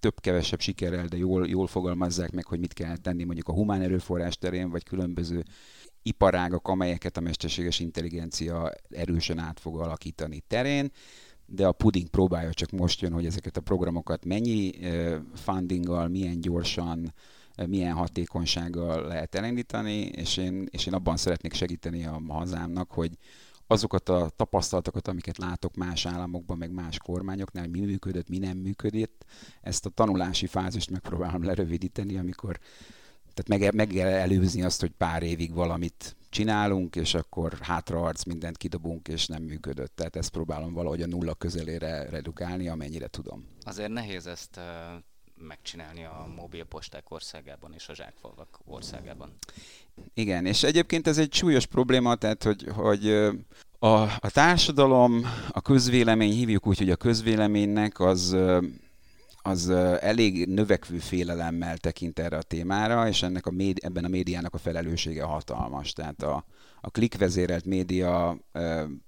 több-kevesebb 0.00 0.60
sikerrel, 0.60 1.06
de 1.06 1.16
jól, 1.16 1.48
jól 1.48 1.66
fogalmazzák 1.66 2.32
meg, 2.32 2.46
hogy 2.46 2.58
mit 2.58 2.72
kell 2.72 2.96
tenni 2.96 3.24
mondjuk 3.24 3.48
a 3.48 3.52
humán 3.52 3.82
erőforrás 3.82 4.36
terén, 4.36 4.70
vagy 4.70 4.84
különböző 4.84 5.44
iparágak, 6.06 6.68
amelyeket 6.68 7.16
a 7.16 7.20
mesterséges 7.20 7.80
intelligencia 7.80 8.70
erősen 8.90 9.38
át 9.38 9.60
fog 9.60 9.80
alakítani 9.80 10.42
terén, 10.46 10.90
de 11.46 11.66
a 11.66 11.72
puding 11.72 12.08
próbálja 12.08 12.52
csak 12.52 12.70
most 12.70 13.00
jön, 13.00 13.12
hogy 13.12 13.26
ezeket 13.26 13.56
a 13.56 13.60
programokat 13.60 14.24
mennyi 14.24 14.70
fundinggal, 15.34 16.08
milyen 16.08 16.40
gyorsan, 16.40 17.14
milyen 17.66 17.92
hatékonysággal 17.92 19.06
lehet 19.06 19.34
elindítani, 19.34 20.00
és 20.00 20.36
én, 20.36 20.68
és 20.70 20.86
én 20.86 20.94
abban 20.94 21.16
szeretnék 21.16 21.52
segíteni 21.52 22.04
a 22.06 22.22
hazámnak, 22.28 22.90
hogy 22.92 23.18
azokat 23.66 24.08
a 24.08 24.30
tapasztalatokat, 24.36 25.08
amiket 25.08 25.38
látok 25.38 25.74
más 25.74 26.06
államokban, 26.06 26.58
meg 26.58 26.72
más 26.72 26.98
kormányoknál, 26.98 27.66
mi 27.68 27.80
működött, 27.80 28.28
mi 28.28 28.38
nem 28.38 28.58
működött, 28.58 29.24
ezt 29.60 29.86
a 29.86 29.90
tanulási 29.90 30.46
fázist 30.46 30.90
megpróbálom 30.90 31.44
lerövidíteni, 31.44 32.16
amikor 32.16 32.58
tehát 33.34 33.62
meg, 33.62 33.74
meg 33.74 33.86
kell 33.86 34.12
előzni 34.12 34.62
azt, 34.62 34.80
hogy 34.80 34.90
pár 34.90 35.22
évig 35.22 35.54
valamit 35.54 36.16
csinálunk, 36.28 36.96
és 36.96 37.14
akkor 37.14 37.58
hátraarc 37.60 38.24
mindent 38.24 38.56
kidobunk, 38.56 39.08
és 39.08 39.26
nem 39.26 39.42
működött. 39.42 39.96
Tehát 39.96 40.16
ezt 40.16 40.30
próbálom 40.30 40.72
valahogy 40.72 41.02
a 41.02 41.06
nulla 41.06 41.34
közelére 41.34 42.08
redukálni, 42.10 42.68
amennyire 42.68 43.06
tudom. 43.06 43.44
Azért 43.62 43.92
nehéz 43.92 44.26
ezt 44.26 44.60
megcsinálni 45.38 46.04
a 46.04 46.32
mobilposták 46.36 47.10
országában 47.10 47.72
és 47.72 47.88
a 47.88 47.94
zsákfalvak 47.94 48.60
országában. 48.64 49.36
Igen, 50.14 50.46
és 50.46 50.62
egyébként 50.62 51.06
ez 51.06 51.18
egy 51.18 51.32
súlyos 51.32 51.66
probléma, 51.66 52.14
tehát 52.14 52.42
hogy, 52.42 52.66
hogy 52.74 53.08
a, 53.78 54.02
a 54.02 54.30
társadalom, 54.30 55.22
a 55.50 55.60
közvélemény, 55.60 56.32
hívjuk 56.32 56.66
úgy, 56.66 56.78
hogy 56.78 56.90
a 56.90 56.96
közvéleménynek 56.96 58.00
az 58.00 58.36
az 59.46 59.70
elég 60.00 60.46
növekvő 60.48 60.98
félelemmel 60.98 61.78
tekint 61.78 62.18
erre 62.18 62.36
a 62.36 62.42
témára, 62.42 63.08
és 63.08 63.22
ennek 63.22 63.46
a 63.46 63.50
médi, 63.50 63.80
ebben 63.84 64.04
a 64.04 64.08
médiának 64.08 64.54
a 64.54 64.58
felelőssége 64.58 65.22
hatalmas. 65.22 65.92
Tehát 65.92 66.22
a, 66.22 66.44
a 66.80 66.90
klikvezérelt 66.90 67.64
média 67.64 68.38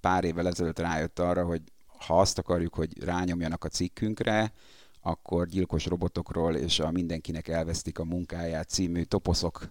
pár 0.01 0.25
évvel 0.25 0.47
ezelőtt 0.47 0.79
rájött 0.79 1.19
arra, 1.19 1.45
hogy 1.45 1.63
ha 2.07 2.21
azt 2.21 2.39
akarjuk, 2.39 2.75
hogy 2.75 3.05
rányomjanak 3.05 3.65
a 3.65 3.69
cikkünkre, 3.69 4.53
akkor 5.01 5.47
gyilkos 5.47 5.87
robotokról 5.87 6.57
és 6.57 6.79
a 6.81 6.91
mindenkinek 6.91 7.49
elvesztik 7.49 7.99
a 7.99 8.05
munkáját 8.05 8.69
című 8.69 9.03
toposzok 9.03 9.69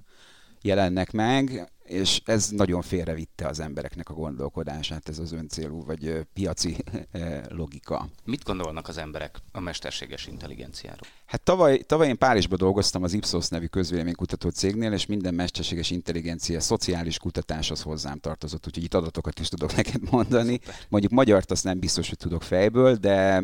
jelennek 0.61 1.11
meg, 1.11 1.71
és 1.85 2.21
ez 2.25 2.49
nagyon 2.49 2.81
félrevitte 2.81 3.47
az 3.47 3.59
embereknek 3.59 4.09
a 4.09 4.13
gondolkodását, 4.13 5.09
ez 5.09 5.19
az 5.19 5.31
öncélú 5.31 5.85
vagy 5.85 6.25
piaci 6.33 6.77
logika. 7.47 8.07
Mit 8.23 8.43
gondolnak 8.43 8.87
az 8.87 8.97
emberek 8.97 9.37
a 9.51 9.59
mesterséges 9.59 10.27
intelligenciáról? 10.27 11.07
Hát 11.25 11.41
tavaly, 11.41 11.77
tavaly 11.77 12.07
én 12.07 12.17
Párizsban 12.17 12.57
dolgoztam 12.57 13.03
az 13.03 13.13
Ipsos 13.13 13.47
nevű 13.47 13.65
közvéleménykutató 13.65 14.49
cégnél, 14.49 14.93
és 14.93 15.05
minden 15.05 15.33
mesterséges 15.33 15.91
intelligencia 15.91 16.59
szociális 16.59 17.17
kutatáshoz 17.17 17.81
hozzám 17.81 18.19
tartozott, 18.19 18.67
úgyhogy 18.67 18.83
itt 18.83 18.93
adatokat 18.93 19.39
is 19.39 19.47
tudok 19.47 19.75
neked 19.81 20.11
mondani. 20.11 20.59
Mondjuk 20.89 21.11
magyart 21.11 21.51
azt 21.51 21.63
nem 21.63 21.79
biztos, 21.79 22.09
hogy 22.09 22.17
tudok 22.17 22.43
fejből, 22.43 22.95
de 22.95 23.43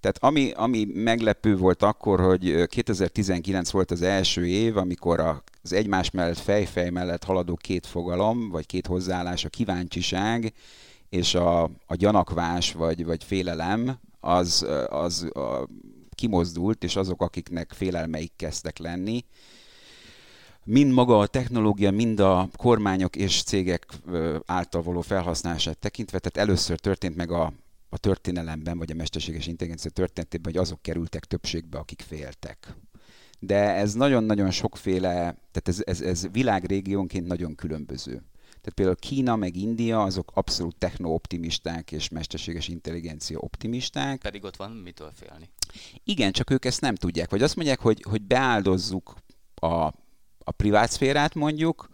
tehát 0.00 0.18
ami, 0.20 0.50
ami 0.50 0.84
meglepő 0.94 1.56
volt 1.56 1.82
akkor, 1.82 2.20
hogy 2.20 2.66
2019 2.66 3.70
volt 3.70 3.90
az 3.90 4.02
első 4.02 4.46
év, 4.46 4.76
amikor 4.76 5.20
az 5.62 5.72
egymás 5.72 6.10
mellett, 6.10 6.38
fejfej 6.38 6.90
mellett 6.90 7.24
haladó 7.24 7.54
két 7.54 7.86
fogalom, 7.86 8.48
vagy 8.48 8.66
két 8.66 8.86
hozzáállás, 8.86 9.44
a 9.44 9.48
kíváncsiság 9.48 10.52
és 11.08 11.34
a, 11.34 11.62
a 11.62 11.94
gyanakvás, 11.94 12.72
vagy, 12.72 13.04
vagy 13.04 13.24
félelem, 13.24 13.98
az, 14.20 14.66
az 14.88 15.22
a, 15.22 15.68
kimozdult, 16.14 16.84
és 16.84 16.96
azok, 16.96 17.22
akiknek 17.22 17.72
félelmeik 17.72 18.32
kezdtek 18.36 18.78
lenni, 18.78 19.24
mind 20.64 20.92
maga 20.92 21.18
a 21.18 21.26
technológia, 21.26 21.90
mind 21.90 22.20
a 22.20 22.48
kormányok 22.56 23.16
és 23.16 23.42
cégek 23.42 23.86
által 24.46 24.82
való 24.82 25.00
felhasználását 25.00 25.78
tekintve, 25.78 26.18
tehát 26.18 26.48
először 26.48 26.78
történt 26.78 27.16
meg 27.16 27.30
a 27.30 27.52
a 27.88 27.98
történelemben, 27.98 28.78
vagy 28.78 28.90
a 28.90 28.94
mesterséges 28.94 29.46
intelligencia 29.46 29.90
történetében, 29.90 30.52
hogy 30.52 30.62
azok 30.62 30.82
kerültek 30.82 31.24
többségbe, 31.24 31.78
akik 31.78 32.02
féltek. 32.06 32.76
De 33.38 33.74
ez 33.74 33.94
nagyon-nagyon 33.94 34.50
sokféle, 34.50 35.10
tehát 35.50 35.68
ez, 35.68 35.82
ez, 35.84 36.00
ez 36.00 36.26
világrégiónként 36.32 37.26
nagyon 37.26 37.54
különböző. 37.54 38.22
Tehát 38.60 38.74
például 38.74 38.96
Kína 38.96 39.36
meg 39.36 39.56
India 39.56 40.02
azok 40.02 40.30
abszolút 40.34 40.76
techno-optimisták 40.76 41.92
és 41.92 42.08
mesterséges 42.08 42.68
intelligencia 42.68 43.38
optimisták. 43.38 44.20
Pedig 44.20 44.44
ott 44.44 44.56
van 44.56 44.70
mitől 44.70 45.12
félni. 45.14 45.50
Igen, 46.04 46.32
csak 46.32 46.50
ők 46.50 46.64
ezt 46.64 46.80
nem 46.80 46.94
tudják. 46.94 47.30
Vagy 47.30 47.42
azt 47.42 47.56
mondják, 47.56 47.80
hogy, 47.80 48.02
hogy 48.08 48.22
beáldozzuk 48.22 49.14
a, 49.54 49.66
a 50.38 50.50
privát 50.56 50.90
szférát 50.90 51.34
mondjuk, 51.34 51.88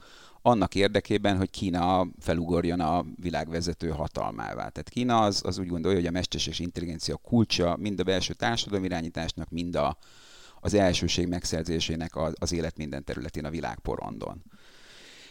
annak 0.46 0.74
érdekében, 0.74 1.36
hogy 1.36 1.50
Kína 1.50 2.06
felugorjon 2.18 2.80
a 2.80 3.04
világvezető 3.16 3.88
hatalmává. 3.88 4.54
Tehát 4.54 4.88
Kína 4.88 5.22
az, 5.22 5.42
az 5.44 5.58
úgy 5.58 5.66
gondolja, 5.66 5.98
hogy 5.98 6.06
a 6.06 6.10
mesterséges 6.10 6.58
intelligencia 6.58 7.16
kulcsa 7.16 7.76
mind 7.76 8.00
a 8.00 8.02
belső 8.02 8.32
társadalmi 8.32 8.86
irányításnak, 8.86 9.50
mind 9.50 9.76
a, 9.76 9.96
az 10.60 10.74
elsőség 10.74 11.28
megszerzésének 11.28 12.16
az, 12.16 12.32
az 12.38 12.52
élet 12.52 12.76
minden 12.76 13.04
területén 13.04 13.44
a 13.44 13.50
világporondon. 13.50 14.42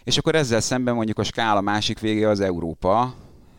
És 0.03 0.17
akkor 0.17 0.35
ezzel 0.35 0.61
szemben 0.61 0.95
mondjuk 0.95 1.17
a 1.17 1.23
skála 1.23 1.61
másik 1.61 1.99
vége 1.99 2.29
az 2.29 2.39
Európa, 2.39 3.15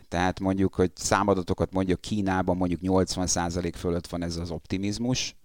tehát 0.07 0.39
mondjuk, 0.39 0.73
hogy 0.73 0.91
számadatokat 0.95 1.71
mondjuk 1.71 2.01
Kínában 2.01 2.57
mondjuk 2.57 2.79
80% 2.83 3.73
fölött 3.75 4.07
van 4.07 4.23
ez 4.23 4.35
az 4.35 4.51
optimizmus, 4.51 5.35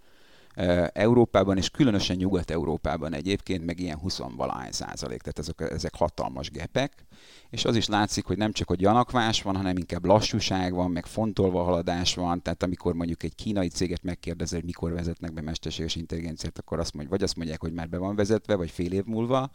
Európában, 0.92 1.56
és 1.56 1.70
különösen 1.70 2.16
Nyugat-Európában 2.16 3.14
egyébként 3.14 3.64
meg 3.64 3.80
ilyen 3.80 3.98
20 3.98 4.20
valahány 4.36 4.72
százalék, 4.72 5.20
tehát 5.20 5.38
ezek, 5.38 5.72
ezek 5.72 5.94
hatalmas 5.94 6.50
gepek, 6.50 7.04
és 7.50 7.64
az 7.64 7.76
is 7.76 7.86
látszik, 7.86 8.24
hogy 8.24 8.36
nem 8.36 8.52
csak 8.52 8.68
hogy 8.68 8.78
gyanakvás 8.78 9.42
van, 9.42 9.56
hanem 9.56 9.76
inkább 9.76 10.04
lassúság 10.04 10.72
van, 10.72 10.90
meg 10.90 11.06
fontolva 11.06 11.62
haladás 11.62 12.14
van, 12.14 12.42
tehát 12.42 12.62
amikor 12.62 12.94
mondjuk 12.94 13.22
egy 13.22 13.34
kínai 13.34 13.68
céget 13.68 14.02
megkérdezel, 14.02 14.58
hogy 14.58 14.66
mikor 14.66 14.92
vezetnek 14.92 15.32
be 15.32 15.40
mesterséges 15.40 15.96
intelligenciát, 15.96 16.58
akkor 16.58 16.78
azt 16.78 16.94
mondja, 16.94 17.12
vagy 17.12 17.22
azt 17.22 17.36
mondják, 17.36 17.60
hogy 17.60 17.72
már 17.72 17.88
be 17.88 17.98
van 17.98 18.16
vezetve, 18.16 18.54
vagy 18.54 18.70
fél 18.70 18.92
év 18.92 19.04
múlva, 19.04 19.50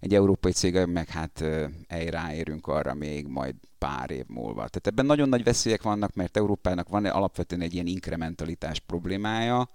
egy 0.00 0.14
európai 0.14 0.52
cég 0.52 0.84
meg 0.86 1.08
hát 1.08 1.44
ráérünk 1.88 2.66
arra 2.66 2.94
még 2.94 3.26
majd 3.26 3.54
pár 3.78 4.10
év 4.10 4.24
múlva. 4.26 4.54
Tehát 4.54 4.86
ebben 4.86 5.06
nagyon 5.06 5.28
nagy 5.28 5.44
veszélyek 5.44 5.82
vannak, 5.82 6.14
mert 6.14 6.36
Európának 6.36 6.88
van 6.88 7.04
alapvetően 7.04 7.60
egy 7.60 7.74
ilyen 7.74 7.86
inkrementalitás 7.86 8.80
problémája, 8.80 9.68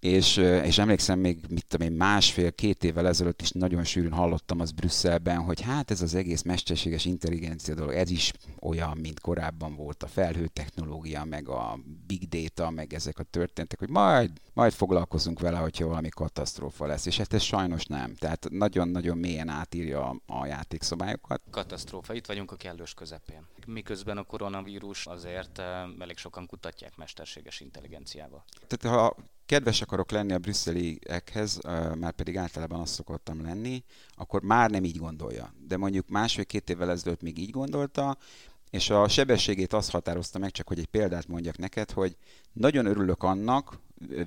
és, 0.00 0.36
és 0.36 0.78
emlékszem 0.78 1.18
még, 1.18 1.38
mit 1.48 1.66
tudom 1.66 1.86
én, 1.86 1.92
másfél-két 1.92 2.84
évvel 2.84 3.06
ezelőtt 3.06 3.42
is 3.42 3.50
nagyon 3.50 3.84
sűrűn 3.84 4.12
hallottam 4.12 4.60
az 4.60 4.70
Brüsszelben, 4.70 5.38
hogy 5.38 5.60
hát 5.60 5.90
ez 5.90 6.02
az 6.02 6.14
egész 6.14 6.42
mesterséges 6.42 7.04
intelligencia 7.04 7.74
dolog, 7.74 7.94
ez 7.94 8.10
is 8.10 8.32
olyan, 8.60 8.98
mint 8.98 9.20
korábban 9.20 9.74
volt 9.76 10.02
a 10.02 10.06
felhő 10.06 10.46
technológia, 10.46 11.24
meg 11.24 11.48
a 11.48 11.78
big 12.06 12.28
data, 12.28 12.70
meg 12.70 12.92
ezek 12.92 13.18
a 13.18 13.22
történtek, 13.22 13.78
hogy 13.78 13.90
majd, 13.90 14.30
majd 14.52 14.72
foglalkozunk 14.72 15.40
vele, 15.40 15.58
hogyha 15.58 15.86
valami 15.86 16.08
katasztrófa 16.08 16.86
lesz, 16.86 17.06
és 17.06 17.16
hát 17.16 17.32
ez 17.32 17.42
sajnos 17.42 17.84
nem. 17.84 18.14
Tehát 18.14 18.46
nagyon-nagyon 18.50 19.18
mélyen 19.18 19.48
átírja 19.48 20.08
a, 20.08 20.20
a 20.26 20.46
játékszabályokat. 20.46 21.42
Katasztrófa, 21.50 22.14
itt 22.14 22.26
vagyunk 22.26 22.52
a 22.52 22.56
kellős 22.56 22.94
közepén. 22.94 23.46
Miközben 23.66 24.18
a 24.18 24.22
koronavírus 24.22 25.06
azért 25.06 25.58
elég 25.98 26.16
sokan 26.16 26.46
kutatják 26.46 26.96
mesterséges 26.96 27.60
intelligenciával. 27.60 28.44
Tehát 28.66 28.96
ha 28.96 29.16
kedves 29.46 29.82
akarok 29.82 30.10
lenni 30.10 30.32
a 30.32 30.38
brüsszeliekhez, 30.38 31.58
már 31.98 32.12
pedig 32.12 32.36
általában 32.36 32.80
azt 32.80 32.94
szokottam 32.94 33.42
lenni, 33.42 33.84
akkor 34.14 34.42
már 34.42 34.70
nem 34.70 34.84
így 34.84 34.96
gondolja. 34.96 35.54
De 35.66 35.76
mondjuk 35.76 36.08
másfél-két 36.08 36.70
évvel 36.70 36.90
ezelőtt 36.90 37.22
még 37.22 37.38
így 37.38 37.50
gondolta, 37.50 38.16
és 38.70 38.90
a 38.90 39.08
sebességét 39.08 39.72
azt 39.72 39.90
határozta 39.90 40.38
meg, 40.38 40.50
csak 40.50 40.68
hogy 40.68 40.78
egy 40.78 40.86
példát 40.86 41.28
mondjak 41.28 41.58
neked, 41.58 41.90
hogy 41.90 42.16
nagyon 42.52 42.86
örülök 42.86 43.22
annak, 43.22 43.78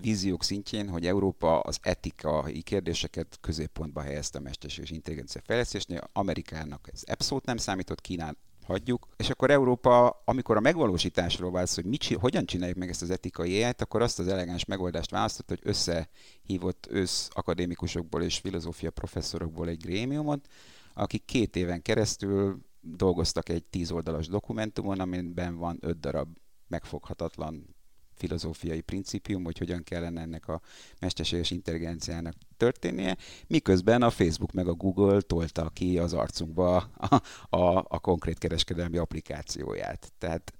víziók 0.02 0.44
szintjén, 0.44 0.90
hogy 0.90 1.06
Európa 1.06 1.60
az 1.60 1.78
etikai 1.82 2.62
kérdéseket 2.62 3.38
középpontba 3.42 4.02
helyezte 4.02 4.38
a 4.38 4.42
mesterséges 4.42 4.90
intelligencia 4.90 5.42
fejlesztésnél. 5.46 6.10
Amerikának 6.14 6.90
ez 6.94 7.04
abszolút 7.06 7.46
nem 7.46 7.58
számított, 7.58 8.02
Kínán 8.02 8.38
hagyjuk. 8.70 9.08
És 9.18 9.30
akkor 9.30 9.52
Európa, 9.52 10.22
amikor 10.26 10.58
a 10.58 10.60
megvalósításról 10.60 11.52
válsz, 11.52 11.76
hogy 11.76 11.86
mit, 11.86 12.04
hogyan 12.04 12.46
csináljuk 12.46 12.78
meg 12.78 12.90
ezt 12.90 13.02
az 13.02 13.10
etikai 13.10 13.50
élet, 13.50 13.82
akkor 13.82 14.02
azt 14.02 14.20
az 14.20 14.28
elegáns 14.28 14.66
megoldást 14.66 15.12
választott, 15.12 15.50
hogy 15.50 15.60
összehívott 15.64 16.88
össz 16.90 17.28
akadémikusokból 17.30 18.22
és 18.22 18.38
filozófia 18.38 18.92
professzorokból 18.92 19.68
egy 19.68 19.82
grémiumot, 19.82 20.48
akik 20.94 21.26
két 21.26 21.56
éven 21.56 21.82
keresztül 21.82 22.60
dolgoztak 22.82 23.50
egy 23.50 23.64
tíz 23.64 23.92
oldalas 23.92 24.28
dokumentumon, 24.28 25.00
amiben 25.00 25.56
van 25.56 25.78
öt 25.82 26.00
darab 26.00 26.38
megfoghatatlan 26.68 27.76
filozófiai 28.20 28.82
principium, 28.82 29.44
hogy 29.44 29.58
hogyan 29.58 29.84
kellene 29.84 30.22
ennek 30.22 30.48
a 30.48 30.62
mesterséges 31.00 31.52
intelligenciának 31.52 32.34
történnie, 32.58 33.18
miközben 33.48 34.02
a 34.02 34.10
Facebook 34.10 34.52
meg 34.52 34.68
a 34.68 34.74
Google 34.74 35.22
tolta 35.22 35.70
ki 35.74 35.98
az 35.98 36.14
arcunkba 36.14 36.76
a, 36.76 37.16
a, 37.58 37.86
a 37.88 38.00
konkrét 38.00 38.38
kereskedelmi 38.38 38.98
applikációját. 38.98 40.12
Tehát 40.18 40.54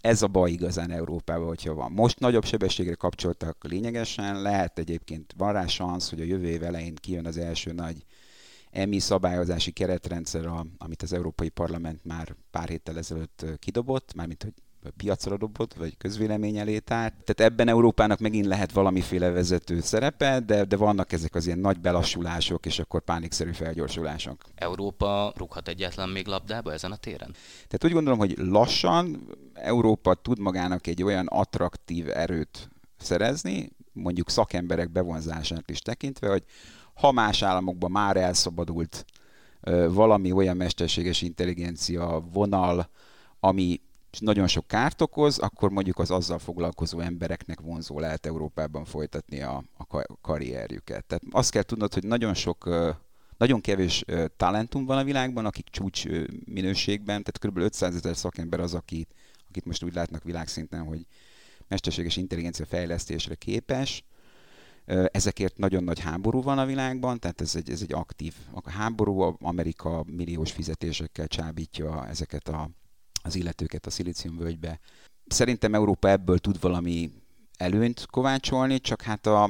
ez 0.00 0.22
a 0.22 0.26
baj 0.26 0.50
igazán 0.50 0.90
Európában, 0.90 1.46
hogyha 1.46 1.74
van. 1.74 1.92
Most 1.92 2.18
nagyobb 2.18 2.44
sebességre 2.44 2.94
kapcsoltak 2.94 3.64
lényegesen, 3.64 4.42
lehet 4.42 4.78
egyébként 4.78 5.34
van 5.36 5.52
rá 5.52 5.66
szansz, 5.66 6.10
hogy 6.10 6.20
a 6.20 6.24
jövő 6.24 6.48
év 6.48 6.62
elején 6.62 6.94
kijön 6.94 7.26
az 7.26 7.36
első 7.38 7.72
nagy 7.72 8.04
EMI 8.70 8.98
szabályozási 8.98 9.70
keretrendszer, 9.70 10.50
amit 10.78 11.02
az 11.02 11.12
Európai 11.12 11.48
Parlament 11.48 12.04
már 12.04 12.34
pár 12.50 12.68
héttel 12.68 12.98
ezelőtt 12.98 13.44
kidobott, 13.58 14.14
mármint 14.14 14.42
hogy 14.42 14.52
piacra 14.90 15.36
dobott, 15.36 15.74
vagy 15.74 15.96
közvélemény 15.96 16.56
elé 16.56 16.78
tárt. 16.78 17.14
Tehát 17.24 17.52
ebben 17.52 17.68
Európának 17.68 18.18
megint 18.18 18.46
lehet 18.46 18.72
valamiféle 18.72 19.30
vezető 19.30 19.80
szerepe, 19.80 20.40
de, 20.40 20.64
de 20.64 20.76
vannak 20.76 21.12
ezek 21.12 21.34
az 21.34 21.46
ilyen 21.46 21.58
nagy 21.58 21.80
belassulások, 21.80 22.66
és 22.66 22.78
akkor 22.78 23.00
pánikszerű 23.00 23.52
felgyorsulások. 23.52 24.44
Európa 24.54 25.32
rúghat 25.36 25.68
egyetlen 25.68 26.08
még 26.08 26.26
labdába 26.26 26.72
ezen 26.72 26.92
a 26.92 26.96
téren? 26.96 27.34
Tehát 27.54 27.84
úgy 27.84 27.92
gondolom, 27.92 28.18
hogy 28.18 28.34
lassan 28.38 29.28
Európa 29.54 30.14
tud 30.14 30.38
magának 30.38 30.86
egy 30.86 31.02
olyan 31.02 31.26
attraktív 31.26 32.08
erőt 32.10 32.70
szerezni, 32.98 33.70
mondjuk 33.92 34.30
szakemberek 34.30 34.90
bevonzását 34.90 35.70
is 35.70 35.80
tekintve, 35.80 36.28
hogy 36.28 36.42
ha 36.94 37.12
más 37.12 37.42
államokban 37.42 37.90
már 37.90 38.16
elszabadult 38.16 39.04
valami 39.88 40.32
olyan 40.32 40.56
mesterséges 40.56 41.22
intelligencia 41.22 42.24
vonal, 42.32 42.90
ami 43.40 43.80
nagyon 44.20 44.46
sok 44.46 44.66
kárt 44.66 45.00
okoz, 45.00 45.38
akkor 45.38 45.70
mondjuk 45.70 45.98
az 45.98 46.10
azzal 46.10 46.38
foglalkozó 46.38 47.00
embereknek 47.00 47.60
vonzó 47.60 47.98
lehet 47.98 48.26
Európában 48.26 48.84
folytatni 48.84 49.40
a, 49.40 49.64
a 49.76 50.04
karrierjüket. 50.20 51.04
Tehát 51.04 51.22
azt 51.30 51.50
kell 51.50 51.62
tudnod, 51.62 51.94
hogy 51.94 52.04
nagyon 52.04 52.34
sok, 52.34 52.68
nagyon 53.36 53.60
kevés 53.60 54.04
talentum 54.36 54.84
van 54.84 54.98
a 54.98 55.04
világban, 55.04 55.46
akik 55.46 55.68
csúcs 55.70 56.04
minőségben, 56.44 57.22
tehát 57.22 57.38
kb. 57.38 57.58
500 57.58 57.94
ezer 57.94 58.16
szakember 58.16 58.60
az, 58.60 58.74
aki, 58.74 59.06
akit 59.48 59.64
most 59.64 59.84
úgy 59.84 59.94
látnak 59.94 60.22
világszinten, 60.22 60.84
hogy 60.84 61.06
mesterséges 61.68 62.16
intelligencia 62.16 62.66
fejlesztésre 62.66 63.34
képes, 63.34 64.04
Ezekért 65.12 65.56
nagyon 65.56 65.84
nagy 65.84 66.00
háború 66.00 66.42
van 66.42 66.58
a 66.58 66.66
világban, 66.66 67.18
tehát 67.18 67.40
ez 67.40 67.54
egy, 67.56 67.70
ez 67.70 67.82
egy 67.82 67.92
aktív 67.92 68.34
a 68.52 68.70
háború. 68.70 69.36
Amerika 69.40 70.04
milliós 70.06 70.52
fizetésekkel 70.52 71.26
csábítja 71.26 72.06
ezeket 72.08 72.48
a, 72.48 72.70
az 73.22 73.34
illetőket 73.34 73.86
a 73.86 73.90
szilíciumvölgybe. 73.90 74.80
Szerintem 75.26 75.74
Európa 75.74 76.08
ebből 76.08 76.38
tud 76.38 76.60
valami 76.60 77.10
előnyt 77.56 78.06
kovácsolni, 78.06 78.80
csak 78.80 79.02
hát 79.02 79.26
a, 79.26 79.44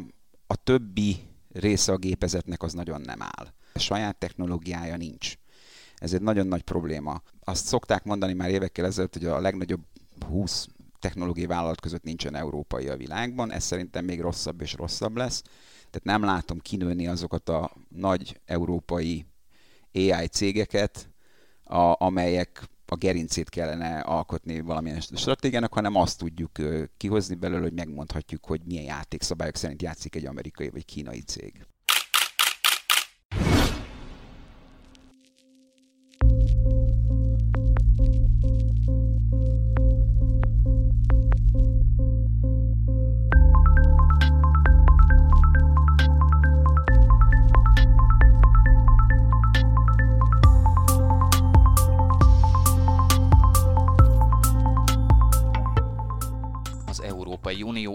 a 0.47 0.57
többi 0.57 1.17
része 1.53 1.93
a 1.93 1.97
gépezetnek 1.97 2.63
az 2.63 2.73
nagyon 2.73 3.01
nem 3.01 3.23
áll. 3.23 3.53
A 3.73 3.79
saját 3.79 4.19
technológiája 4.19 4.97
nincs. 4.97 5.35
Ez 5.97 6.13
egy 6.13 6.23
nagyon 6.23 6.47
nagy 6.47 6.63
probléma. 6.63 7.23
Azt 7.41 7.67
szokták 7.67 8.05
mondani 8.05 8.33
már 8.33 8.51
évekkel 8.51 8.85
ezelőtt, 8.85 9.13
hogy 9.13 9.25
a 9.25 9.41
legnagyobb 9.41 9.81
20 10.27 10.67
technológiai 10.99 11.47
vállalat 11.47 11.81
között 11.81 12.03
nincsen 12.03 12.35
európai 12.35 12.89
a 12.89 12.97
világban, 12.97 13.53
ez 13.53 13.65
szerintem 13.65 14.05
még 14.05 14.21
rosszabb 14.21 14.61
és 14.61 14.73
rosszabb 14.73 15.17
lesz. 15.17 15.43
Tehát 15.91 16.03
nem 16.03 16.23
látom 16.23 16.59
kinőni 16.59 17.07
azokat 17.07 17.49
a 17.49 17.71
nagy 17.89 18.41
európai 18.45 19.27
AI 19.93 20.27
cégeket, 20.27 21.09
a, 21.65 22.05
amelyek 22.05 22.69
a 22.93 22.97
gerincét 22.97 23.49
kellene 23.49 24.01
alkotni 24.01 24.61
valamilyen 24.61 25.01
stratégiának, 25.01 25.73
hanem 25.73 25.95
azt 25.95 26.19
tudjuk 26.19 26.51
kihozni 26.97 27.35
belőle, 27.35 27.63
hogy 27.63 27.73
megmondhatjuk, 27.73 28.45
hogy 28.45 28.61
milyen 28.65 28.85
játékszabályok 28.85 29.57
szerint 29.57 29.83
játszik 29.83 30.15
egy 30.15 30.27
amerikai 30.27 30.71
vagy 30.71 30.85
kínai 30.85 31.21
cég. 31.21 31.67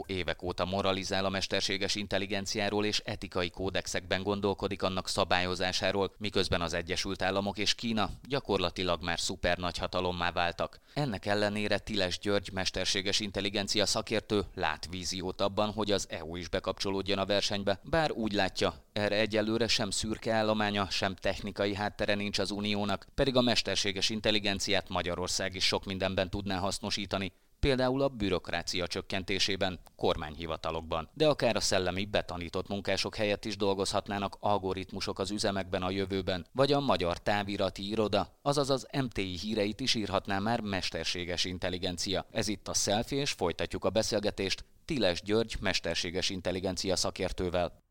Évek 0.05 0.43
óta 0.43 0.65
moralizál 0.65 1.25
a 1.25 1.29
mesterséges 1.29 1.95
intelligenciáról 1.95 2.85
és 2.85 3.01
etikai 3.05 3.49
kódexekben 3.49 4.23
gondolkodik 4.23 4.83
annak 4.83 5.07
szabályozásáról, 5.07 6.11
miközben 6.17 6.61
az 6.61 6.73
Egyesült 6.73 7.21
Államok 7.21 7.57
és 7.57 7.75
Kína 7.75 8.09
gyakorlatilag 8.27 9.03
már 9.03 9.19
szuper 9.19 9.57
nagyhatalommá 9.57 10.31
váltak. 10.31 10.79
Ennek 10.93 11.25
ellenére 11.25 11.77
Tiles 11.77 12.19
György 12.19 12.49
mesterséges 12.53 13.19
intelligencia 13.19 13.85
szakértő 13.85 14.45
lát 14.55 14.87
víziót 14.89 15.41
abban, 15.41 15.71
hogy 15.71 15.91
az 15.91 16.07
EU 16.09 16.35
is 16.35 16.49
bekapcsolódjon 16.49 17.17
a 17.17 17.25
versenybe, 17.25 17.79
bár 17.83 18.11
úgy 18.11 18.33
látja, 18.33 18.73
erre 18.93 19.15
egyelőre 19.15 19.67
sem 19.67 19.89
szürke 19.89 20.33
állománya, 20.33 20.89
sem 20.89 21.15
technikai 21.15 21.75
háttere 21.75 22.15
nincs 22.15 22.39
az 22.39 22.51
uniónak, 22.51 23.07
pedig 23.15 23.35
a 23.35 23.41
mesterséges 23.41 24.09
intelligenciát 24.09 24.89
Magyarország 24.89 25.55
is 25.55 25.65
sok 25.65 25.85
mindenben 25.85 26.29
tudná 26.29 26.57
hasznosítani, 26.57 27.31
például 27.59 28.01
a 28.01 28.07
bürokrácia 28.07 28.87
csökkentésében, 28.87 29.79
kormányhivatalokban. 29.95 31.09
De 31.13 31.27
akár 31.27 31.55
a 31.55 31.59
szellemi 31.59 32.05
betanított 32.05 32.67
munkások 32.67 33.15
helyett 33.15 33.45
is 33.45 33.57
dolgozhatnának 33.57 34.37
algoritmusok 34.39 35.19
az 35.19 35.31
üzemekben 35.31 35.81
a 35.81 35.89
jövőben, 35.89 36.45
vagy 36.51 36.71
a 36.71 36.79
magyar 36.79 37.17
távirati 37.17 37.89
iroda, 37.89 38.37
azaz 38.41 38.69
az 38.69 38.87
MTI 39.03 39.37
híreit 39.37 39.79
is 39.79 39.95
írhatná 39.95 40.39
már 40.39 40.59
mesterséges 40.59 41.45
intelligencia. 41.45 42.25
Ez 42.31 42.47
itt 42.47 42.67
a 42.67 42.73
selfie, 42.73 43.21
és 43.21 43.31
folytatjuk 43.31 43.85
a 43.85 43.89
beszélgetést 43.89 44.65
Tiles 44.85 45.21
György 45.21 45.55
mesterséges 45.59 46.29
intelligencia 46.29 46.95
szakértővel. 46.95 47.85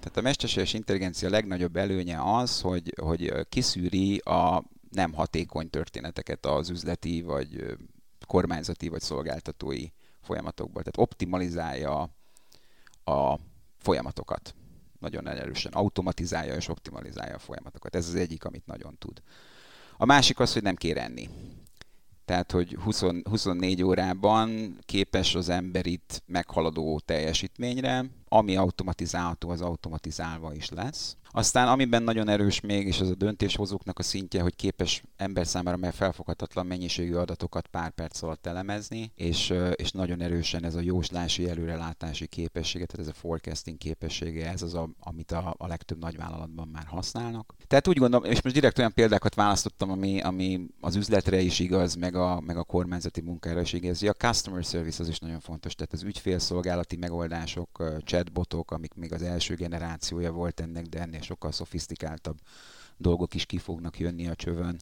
Tehát 0.00 0.16
a 0.16 0.20
mesterséges 0.20 0.72
intelligencia 0.72 1.30
legnagyobb 1.30 1.76
előnye 1.76 2.22
az, 2.22 2.60
hogy, 2.60 2.92
hogy 3.02 3.32
kiszűri 3.48 4.16
a 4.16 4.64
nem 4.90 5.12
hatékony 5.12 5.70
történeteket 5.70 6.46
az 6.46 6.70
üzleti, 6.70 7.22
vagy 7.22 7.76
kormányzati, 8.26 8.88
vagy 8.88 9.00
szolgáltatói 9.00 9.86
folyamatokból. 10.20 10.82
Tehát 10.82 11.08
optimalizálja 11.08 12.10
a 13.04 13.38
folyamatokat. 13.78 14.54
Nagyon 14.98 15.28
erősen 15.28 15.72
automatizálja 15.72 16.54
és 16.54 16.68
optimalizálja 16.68 17.34
a 17.34 17.38
folyamatokat. 17.38 17.94
Ez 17.94 18.08
az 18.08 18.14
egyik, 18.14 18.44
amit 18.44 18.66
nagyon 18.66 18.96
tud. 18.98 19.22
A 19.96 20.04
másik 20.04 20.40
az, 20.40 20.52
hogy 20.52 20.62
nem 20.62 20.76
kér 20.76 20.96
enni. 20.96 21.28
Tehát, 22.24 22.52
hogy 22.52 22.76
20, 22.80 23.02
24 23.24 23.82
órában 23.82 24.78
képes 24.84 25.34
az 25.34 25.48
ember 25.48 25.86
itt 25.86 26.22
meghaladó 26.26 27.00
teljesítményre, 27.04 28.04
ami 28.28 28.56
automatizálható, 28.56 29.50
az 29.50 29.60
automatizálva 29.60 30.54
is 30.54 30.68
lesz. 30.68 31.16
Aztán 31.36 31.68
amiben 31.68 32.02
nagyon 32.02 32.28
erős 32.28 32.60
még, 32.60 32.86
és 32.86 33.00
az 33.00 33.10
a 33.10 33.14
döntéshozóknak 33.14 33.98
a 33.98 34.02
szintje, 34.02 34.42
hogy 34.42 34.56
képes 34.56 35.02
ember 35.16 35.46
számára 35.46 35.76
mert 35.76 35.94
felfoghatatlan 35.94 36.66
mennyiségű 36.66 37.14
adatokat 37.14 37.66
pár 37.66 37.90
perc 37.90 38.22
alatt 38.22 38.46
elemezni, 38.46 39.12
és, 39.14 39.54
és 39.74 39.90
nagyon 39.90 40.20
erősen 40.20 40.64
ez 40.64 40.74
a 40.74 40.80
jóslási, 40.80 41.48
előrelátási 41.48 42.26
képessége, 42.26 42.86
tehát 42.86 43.06
ez 43.06 43.12
a 43.12 43.18
forecasting 43.20 43.78
képessége, 43.78 44.50
ez 44.50 44.62
az, 44.62 44.74
a, 44.74 44.90
amit 45.00 45.32
a, 45.32 45.54
a 45.58 45.66
legtöbb 45.66 45.98
nagyvállalatban 45.98 46.68
már 46.68 46.86
használnak. 46.86 47.54
Tehát 47.66 47.88
úgy 47.88 47.98
gondolom, 47.98 48.30
és 48.30 48.42
most 48.42 48.54
direkt 48.54 48.78
olyan 48.78 48.92
példákat 48.92 49.34
választottam, 49.34 49.90
ami, 49.90 50.20
ami 50.20 50.66
az 50.80 50.96
üzletre 50.96 51.40
is 51.40 51.58
igaz, 51.58 51.94
meg 51.94 52.14
a, 52.14 52.40
meg 52.40 52.56
a 52.56 52.64
kormányzati 52.64 53.20
munkára 53.20 53.60
is 53.60 53.72
igaz. 53.72 54.02
A 54.02 54.12
customer 54.12 54.64
service 54.64 55.02
az 55.02 55.08
is 55.08 55.18
nagyon 55.18 55.40
fontos, 55.40 55.74
tehát 55.74 55.92
az 55.92 56.02
ügyfélszolgálati 56.02 56.96
megoldások, 56.96 58.00
chatbotok, 58.04 58.70
amik 58.70 58.94
még 58.94 59.12
az 59.12 59.22
első 59.22 59.54
generációja 59.54 60.32
volt 60.32 60.60
ennek, 60.60 60.86
de 60.86 61.00
ennél 61.00 61.24
sokkal 61.26 61.52
szofisztikáltabb 61.52 62.38
dolgok 62.96 63.34
is 63.34 63.46
ki 63.46 63.58
fognak 63.58 63.98
jönni 63.98 64.28
a 64.28 64.34
csövön. 64.34 64.80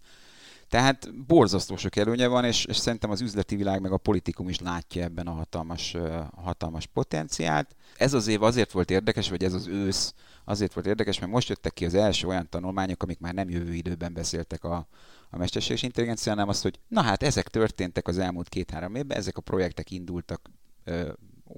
Tehát 0.68 1.26
borzasztó 1.26 1.76
sok 1.76 1.96
előnye 1.96 2.26
van, 2.26 2.44
és, 2.44 2.64
és 2.64 2.76
szerintem 2.76 3.10
az 3.10 3.20
üzleti 3.20 3.56
világ 3.56 3.80
meg 3.80 3.92
a 3.92 3.96
politikum 3.96 4.48
is 4.48 4.58
látja 4.58 5.02
ebben 5.02 5.26
a 5.26 5.32
hatalmas, 5.32 5.96
hatalmas 6.36 6.86
potenciált. 6.86 7.76
Ez 7.96 8.12
az 8.14 8.26
év 8.26 8.42
azért 8.42 8.72
volt 8.72 8.90
érdekes, 8.90 9.28
vagy 9.28 9.44
ez 9.44 9.52
az 9.52 9.66
ősz 9.66 10.14
azért 10.44 10.72
volt 10.72 10.86
érdekes, 10.86 11.18
mert 11.18 11.32
most 11.32 11.48
jöttek 11.48 11.72
ki 11.72 11.84
az 11.84 11.94
első 11.94 12.26
olyan 12.26 12.48
tanulmányok, 12.48 13.02
amik 13.02 13.18
már 13.18 13.34
nem 13.34 13.50
jövő 13.50 13.74
időben 13.74 14.12
beszéltek 14.12 14.64
a, 14.64 14.86
a 15.30 15.36
mesterséges 15.36 15.82
intelligencia, 15.82 16.32
hanem 16.32 16.48
azt, 16.48 16.62
hogy 16.62 16.80
na 16.88 17.02
hát 17.02 17.22
ezek 17.22 17.48
történtek 17.48 18.08
az 18.08 18.18
elmúlt 18.18 18.48
két-három 18.48 18.94
évben, 18.94 19.16
ezek 19.16 19.36
a 19.36 19.40
projektek 19.40 19.90
indultak 19.90 20.50
ö, 20.84 21.12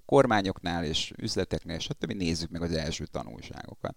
kormányoknál 0.07 0.85
és 0.85 1.13
üzleteknél, 1.17 1.79
stb. 1.79 2.13
Nézzük 2.13 2.51
meg 2.51 2.63
az 2.63 2.73
első 2.73 3.07
tanulságokat. 3.07 3.97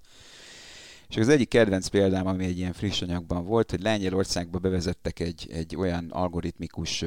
És 1.09 1.17
az 1.17 1.27
egyik 1.27 1.49
kedvenc 1.49 1.87
példám, 1.87 2.27
ami 2.27 2.45
egy 2.45 2.57
ilyen 2.57 2.73
friss 2.73 3.01
anyagban 3.01 3.45
volt, 3.45 3.69
hogy 3.69 3.81
Lengyelországba 3.81 4.59
bevezettek 4.59 5.19
egy, 5.19 5.49
egy 5.51 5.75
olyan 5.75 6.09
algoritmikus 6.09 7.05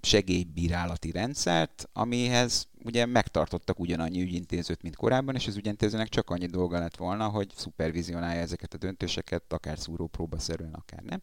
segélybírálati 0.00 1.10
rendszert, 1.10 1.88
amihez 1.92 2.68
ugye 2.84 3.06
megtartottak 3.06 3.78
ugyanannyi 3.78 4.20
ügyintézőt, 4.20 4.82
mint 4.82 4.96
korábban, 4.96 5.34
és 5.34 5.46
az 5.46 5.56
ügyintézőnek 5.56 6.08
csak 6.08 6.30
annyi 6.30 6.46
dolga 6.46 6.78
lett 6.78 6.96
volna, 6.96 7.28
hogy 7.28 7.52
szupervizionálja 7.54 8.40
ezeket 8.40 8.74
a 8.74 8.78
döntéseket, 8.78 9.52
akár 9.52 9.78
szúrópróbaszerűen, 9.78 10.74
akár 10.74 11.02
nem. 11.02 11.22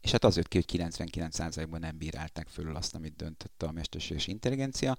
És 0.00 0.10
hát 0.10 0.24
az 0.24 0.36
jött 0.36 0.48
ki, 0.48 0.56
hogy 0.56 0.80
99%-ban 0.80 1.80
nem 1.80 1.98
bírálták 1.98 2.48
fölül 2.48 2.76
azt, 2.76 2.94
amit 2.94 3.16
döntött 3.16 3.62
a 3.62 3.72
mesterséges 3.72 4.26
intelligencia, 4.26 4.96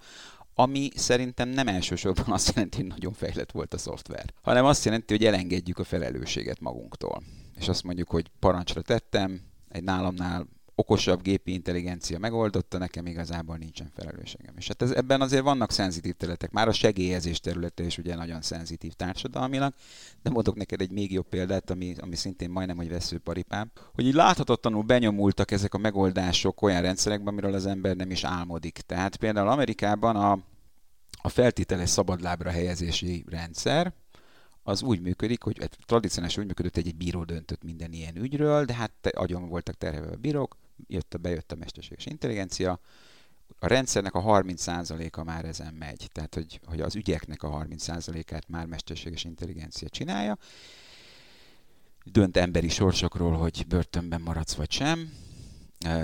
ami 0.60 0.90
szerintem 0.96 1.50
nem 1.50 1.68
elsősorban 1.68 2.26
azt 2.32 2.56
jelenti, 2.56 2.78
hogy 2.78 2.88
nagyon 2.88 3.14
fejlett 3.14 3.52
volt 3.52 3.74
a 3.74 3.78
szoftver, 3.78 4.34
hanem 4.42 4.66
azt 4.66 4.86
jelenti, 4.86 5.14
hogy 5.14 5.26
elengedjük 5.26 5.80
a 5.80 5.84
felelősséget 5.84 6.60
magunktól. 6.60 7.24
És 7.56 7.68
azt 7.68 7.84
mondjuk, 7.84 8.10
hogy 8.10 8.32
parancsra 8.40 8.82
tettem, 8.82 9.42
egy 9.70 9.84
nálamnál 9.84 10.48
okosabb 10.80 11.22
gépi 11.22 11.54
intelligencia 11.54 12.20
megoldotta, 12.20 12.78
nekem 12.78 13.06
igazából 13.06 13.58
nincsen 13.58 13.92
felelősségem. 13.96 14.54
És 14.58 14.68
hát 14.68 14.82
ez, 14.82 14.92
ebben 14.92 15.22
azért 15.22 15.44
vannak 15.44 15.72
szenzitív 15.72 16.14
területek. 16.14 16.52
Már 16.52 16.68
a 16.68 16.72
segélyezés 16.72 17.40
területe 17.40 17.84
is 17.84 17.98
ugye 17.98 18.16
nagyon 18.16 18.42
szenzitív 18.42 18.94
társadalmilag, 18.94 19.74
de 20.24 20.30
mondok 20.30 20.56
neked 20.56 20.82
egy 20.82 20.92
még 20.92 21.12
jobb 21.12 21.28
példát, 21.30 21.70
ami, 21.70 21.96
ami 22.00 22.16
szintén 22.16 22.50
majdnem, 22.50 22.78
hogy 22.78 22.90
veszőparipám, 22.90 23.72
hogy 23.94 24.06
így 24.06 24.14
láthatatlanul 24.14 24.84
benyomultak 24.84 25.52
ezek 25.52 25.74
a 25.74 25.78
megoldások 25.78 26.62
olyan 26.62 26.82
rendszerekben, 26.82 27.34
amiről 27.34 27.54
az 27.54 27.66
ember 27.66 27.96
nem 27.96 28.12
is 28.12 28.24
álmodik. 28.24 28.78
Tehát 28.78 29.16
például 29.16 29.48
Amerikában 29.48 30.16
a, 30.16 30.32
a 31.22 31.30
feltételes 31.30 31.90
szabadlábra 31.90 32.50
helyezési 32.50 33.26
rendszer, 33.30 33.94
az 34.64 34.82
úgy 34.82 35.00
működik, 35.00 35.44
hogy 35.44 35.70
tradicionálisan 35.86 36.42
úgy 36.42 36.48
működött, 36.48 36.76
hogy 36.76 36.88
egy 36.88 36.96
bíró 36.96 37.24
döntött 37.24 37.64
minden 37.64 37.92
ilyen 37.92 38.16
ügyről, 38.16 38.66
de 38.66 38.74
hát 38.74 38.92
agyon 39.12 39.50
voltak 39.50 39.76
terhelve 39.76 40.12
a 40.12 40.16
bírók, 40.16 40.56
jött 40.88 41.14
a, 41.14 41.18
bejött 41.18 41.52
a 41.52 41.56
mesterséges 41.56 42.06
intelligencia, 42.06 42.80
a 43.60 43.68
rendszernek 43.68 44.14
a 44.14 44.22
30%-a 44.22 45.24
már 45.24 45.46
ezen 45.46 45.74
megy, 45.74 46.08
tehát 46.12 46.34
hogy, 46.34 46.60
hogy 46.66 46.82
az 46.82 46.96
ügyeknek 46.96 47.44
a 47.44 47.66
30%-át 47.70 48.48
már 48.50 48.66
mesterséges 48.66 49.24
intelligencia 49.24 49.90
csinálja, 49.90 50.38
dönt 52.04 52.38
emberi 52.38 52.70
sorsokról, 52.70 53.32
hogy 53.32 53.66
börtönben 53.68 54.22
maradsz 54.22 54.54
vagy 54.54 54.72
sem, 54.72 55.14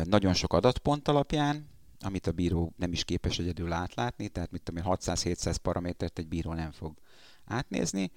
nagyon 0.03 0.33
sok 0.33 0.53
adatpont 0.53 1.07
alapján, 1.07 1.69
amit 1.99 2.27
a 2.27 2.31
bíró 2.31 2.73
nem 2.77 2.91
is 2.91 3.03
képes 3.03 3.39
egyedül 3.39 3.71
átlátni, 3.71 4.27
tehát 4.27 4.51
mit 4.51 4.62
tudom 4.62 4.83
600-700 4.88 5.55
paramétert 5.62 6.19
egy 6.19 6.27
bíró 6.27 6.53
nem 6.53 6.71
fog 6.71 6.93
átnézni, 7.45 8.12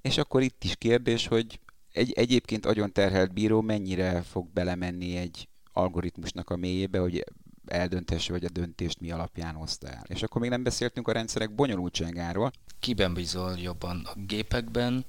és 0.00 0.18
akkor 0.18 0.42
itt 0.42 0.64
is 0.64 0.76
kérdés, 0.76 1.26
hogy 1.26 1.60
egy 1.92 2.12
egyébként 2.12 2.66
agyon 2.66 2.92
terhelt 2.92 3.32
bíró 3.32 3.60
mennyire 3.60 4.22
fog 4.22 4.48
belemenni 4.52 5.16
egy 5.16 5.48
algoritmusnak 5.74 6.50
a 6.50 6.56
mélyébe, 6.56 6.98
hogy 6.98 7.24
eldöntesse, 7.66 8.32
hogy 8.32 8.44
a 8.44 8.48
döntést 8.48 9.00
mi 9.00 9.10
alapján 9.10 9.54
hozta 9.54 9.88
el. 9.88 10.02
És 10.06 10.22
akkor 10.22 10.40
még 10.40 10.50
nem 10.50 10.62
beszéltünk 10.62 11.08
a 11.08 11.12
rendszerek 11.12 11.54
bonyolultságáról. 11.54 12.52
Kiben 12.80 13.14
bízol 13.14 13.58
jobban? 13.58 14.04
A 14.04 14.14
gépekben, 14.26 15.04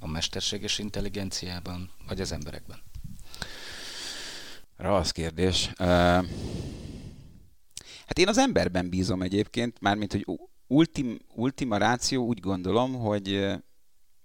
a 0.00 0.06
mesterséges 0.06 0.78
intelligenciában, 0.78 1.90
vagy 2.06 2.20
az 2.20 2.32
emberekben? 2.32 2.78
Rossz 4.76 5.10
kérdés. 5.10 5.70
Uh, 5.78 5.86
hát 8.06 8.18
én 8.18 8.28
az 8.28 8.38
emberben 8.38 8.88
bízom 8.88 9.22
egyébként, 9.22 9.80
mármint, 9.80 10.12
hogy 10.12 10.26
ultim, 10.66 11.18
ultima 11.34 11.76
ráció 11.76 12.26
úgy 12.26 12.40
gondolom, 12.40 12.94
hogy 12.94 13.58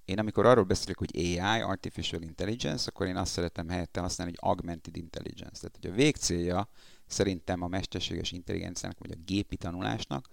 én 0.05 0.19
amikor 0.19 0.45
arról 0.45 0.63
beszélek, 0.63 0.97
hogy 0.97 1.17
AI, 1.17 1.61
Artificial 1.61 2.21
Intelligence, 2.21 2.89
akkor 2.89 3.07
én 3.07 3.15
azt 3.15 3.31
szeretem 3.31 3.69
helyette 3.69 3.99
használni, 3.99 4.33
hogy 4.39 4.49
Augmented 4.49 4.97
Intelligence. 4.97 5.59
Tehát, 5.59 5.77
hogy 5.81 5.89
a 5.89 5.93
végcélja 5.93 6.67
szerintem 7.07 7.61
a 7.61 7.67
mesterséges 7.67 8.31
intelligenciának, 8.31 8.99
vagy 8.99 9.11
a 9.11 9.21
gépi 9.25 9.57
tanulásnak, 9.57 10.27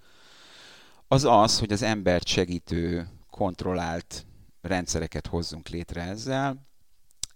az 1.08 1.24
az, 1.24 1.58
hogy 1.58 1.72
az 1.72 1.82
embert 1.82 2.26
segítő, 2.26 3.08
kontrollált 3.30 4.26
rendszereket 4.60 5.26
hozzunk 5.26 5.68
létre 5.68 6.02
ezzel, 6.02 6.68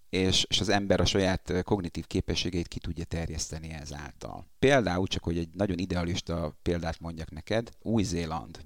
és, 0.08 0.44
és 0.48 0.60
az 0.60 0.68
ember 0.68 1.00
a 1.00 1.04
saját 1.04 1.62
kognitív 1.62 2.06
képességeit 2.06 2.68
ki 2.68 2.78
tudja 2.78 3.04
terjeszteni 3.04 3.72
ezáltal. 3.72 4.46
Például, 4.58 5.06
csak 5.06 5.22
hogy 5.22 5.38
egy 5.38 5.48
nagyon 5.52 5.78
idealista 5.78 6.56
példát 6.62 7.00
mondjak 7.00 7.30
neked, 7.30 7.70
Új-Zéland 7.82 8.64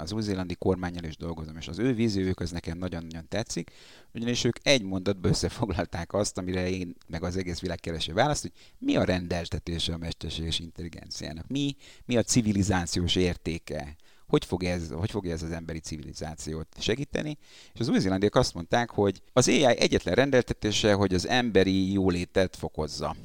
az 0.00 0.12
új-zélandi 0.12 0.54
kormányjal 0.54 1.04
is 1.04 1.16
dolgozom, 1.16 1.56
és 1.56 1.68
az 1.68 1.78
ő 1.78 1.94
víziójuk 1.94 2.40
az 2.40 2.50
nekem 2.50 2.78
nagyon-nagyon 2.78 3.28
tetszik, 3.28 3.70
ugyanis 4.14 4.44
ők 4.44 4.56
egy 4.62 4.82
mondatba 4.82 5.28
összefoglalták 5.28 6.12
azt, 6.12 6.38
amire 6.38 6.70
én 6.70 6.94
meg 7.06 7.22
az 7.22 7.36
egész 7.36 7.60
világ 7.60 7.80
keresi 7.80 8.12
választ, 8.12 8.42
hogy 8.42 8.52
mi 8.78 8.96
a 8.96 9.04
rendeltetése 9.04 9.92
a 9.92 9.98
mesterséges 9.98 10.58
intelligenciának, 10.58 11.48
mi, 11.48 11.76
mi 12.04 12.16
a 12.16 12.22
civilizációs 12.22 13.16
értéke, 13.16 13.96
hogy 14.26 14.44
fog, 14.44 14.64
ez, 14.64 14.90
hogy 14.90 15.10
fogja 15.10 15.32
ez 15.32 15.42
az 15.42 15.50
emberi 15.50 15.78
civilizációt 15.78 16.66
segíteni. 16.78 17.38
És 17.72 17.80
az 17.80 17.88
új-zélandiak 17.88 18.34
azt 18.34 18.54
mondták, 18.54 18.90
hogy 18.90 19.22
az 19.32 19.48
AI 19.48 19.64
egyetlen 19.64 20.14
rendeltetése, 20.14 20.92
hogy 20.92 21.14
az 21.14 21.28
emberi 21.28 21.92
jólétet 21.92 22.56
fokozza. 22.56 23.16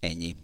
Ennyi. 0.00 0.36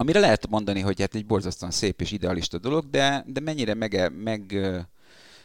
Amire 0.00 0.20
lehet 0.20 0.48
mondani, 0.48 0.80
hogy 0.80 1.00
hát 1.00 1.14
egy 1.14 1.26
borzasztóan 1.26 1.70
szép 1.70 2.00
és 2.00 2.12
idealista 2.12 2.58
dolog, 2.58 2.90
de, 2.90 3.24
de 3.26 3.40
mennyire 3.40 3.74
meg, 3.74 4.12
meg 4.16 4.58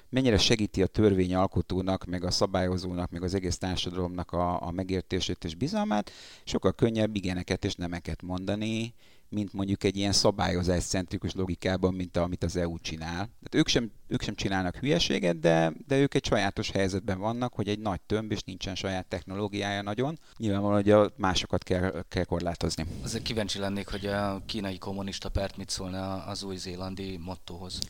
mennyire 0.10 0.38
segíti 0.38 0.82
a 0.82 0.88
törvényalkotónak, 0.88 2.06
meg 2.06 2.24
a 2.24 2.32
szabályozónak, 2.32 3.12
meg 3.12 3.24
az 3.24 3.34
egész 3.34 3.58
társadalomnak 3.58 4.32
a, 4.32 4.62
a 4.62 4.72
megértését 4.72 5.44
és 5.44 5.56
bizalmát, 5.56 6.12
sokkal 6.44 6.74
könnyebb 6.74 7.16
igeneket 7.16 7.66
és 7.66 7.76
nemeket 7.76 8.22
mondani, 8.22 8.94
mint 9.36 9.54
mondjuk 9.54 9.84
egy 9.84 9.98
ilyen 9.98 10.12
szabályozás 10.12 10.84
centrikus 10.84 11.34
logikában, 11.34 11.94
mint 11.94 12.18
amit 12.18 12.44
az 12.44 12.56
EU 12.56 12.80
csinál. 12.80 13.14
Tehát 13.16 13.56
ők 13.56 13.68
sem, 13.68 13.92
ők 14.08 14.22
sem 14.22 14.36
csinálnak 14.36 14.76
hülyeséget, 14.76 15.40
de, 15.40 15.74
de 15.88 15.98
ők 15.98 16.14
egy 16.14 16.26
sajátos 16.26 16.72
helyzetben 16.72 17.20
vannak, 17.20 17.54
hogy 17.54 17.68
egy 17.68 17.80
nagy 17.80 18.02
tömb, 18.02 18.32
és 18.32 18.42
nincsen 18.44 18.76
saját 18.76 19.06
technológiája 19.06 19.82
nagyon. 19.82 20.20
Nyilvánvalóan, 20.38 20.82
hogy 20.82 20.92
a 20.92 21.12
másokat 21.18 21.64
kell, 21.64 22.04
kell 22.08 22.24
korlátozni. 22.24 22.86
Azért 23.04 23.24
kíváncsi 23.24 23.60
lennék, 23.60 23.88
hogy 23.88 24.06
a 24.06 24.42
kínai 24.46 24.78
kommunista 24.78 25.30
párt 25.30 25.58
mit 25.58 25.70
szólna 25.70 26.24
az 26.26 26.44
új-zélandi 26.44 27.18
mottohoz. 27.18 27.80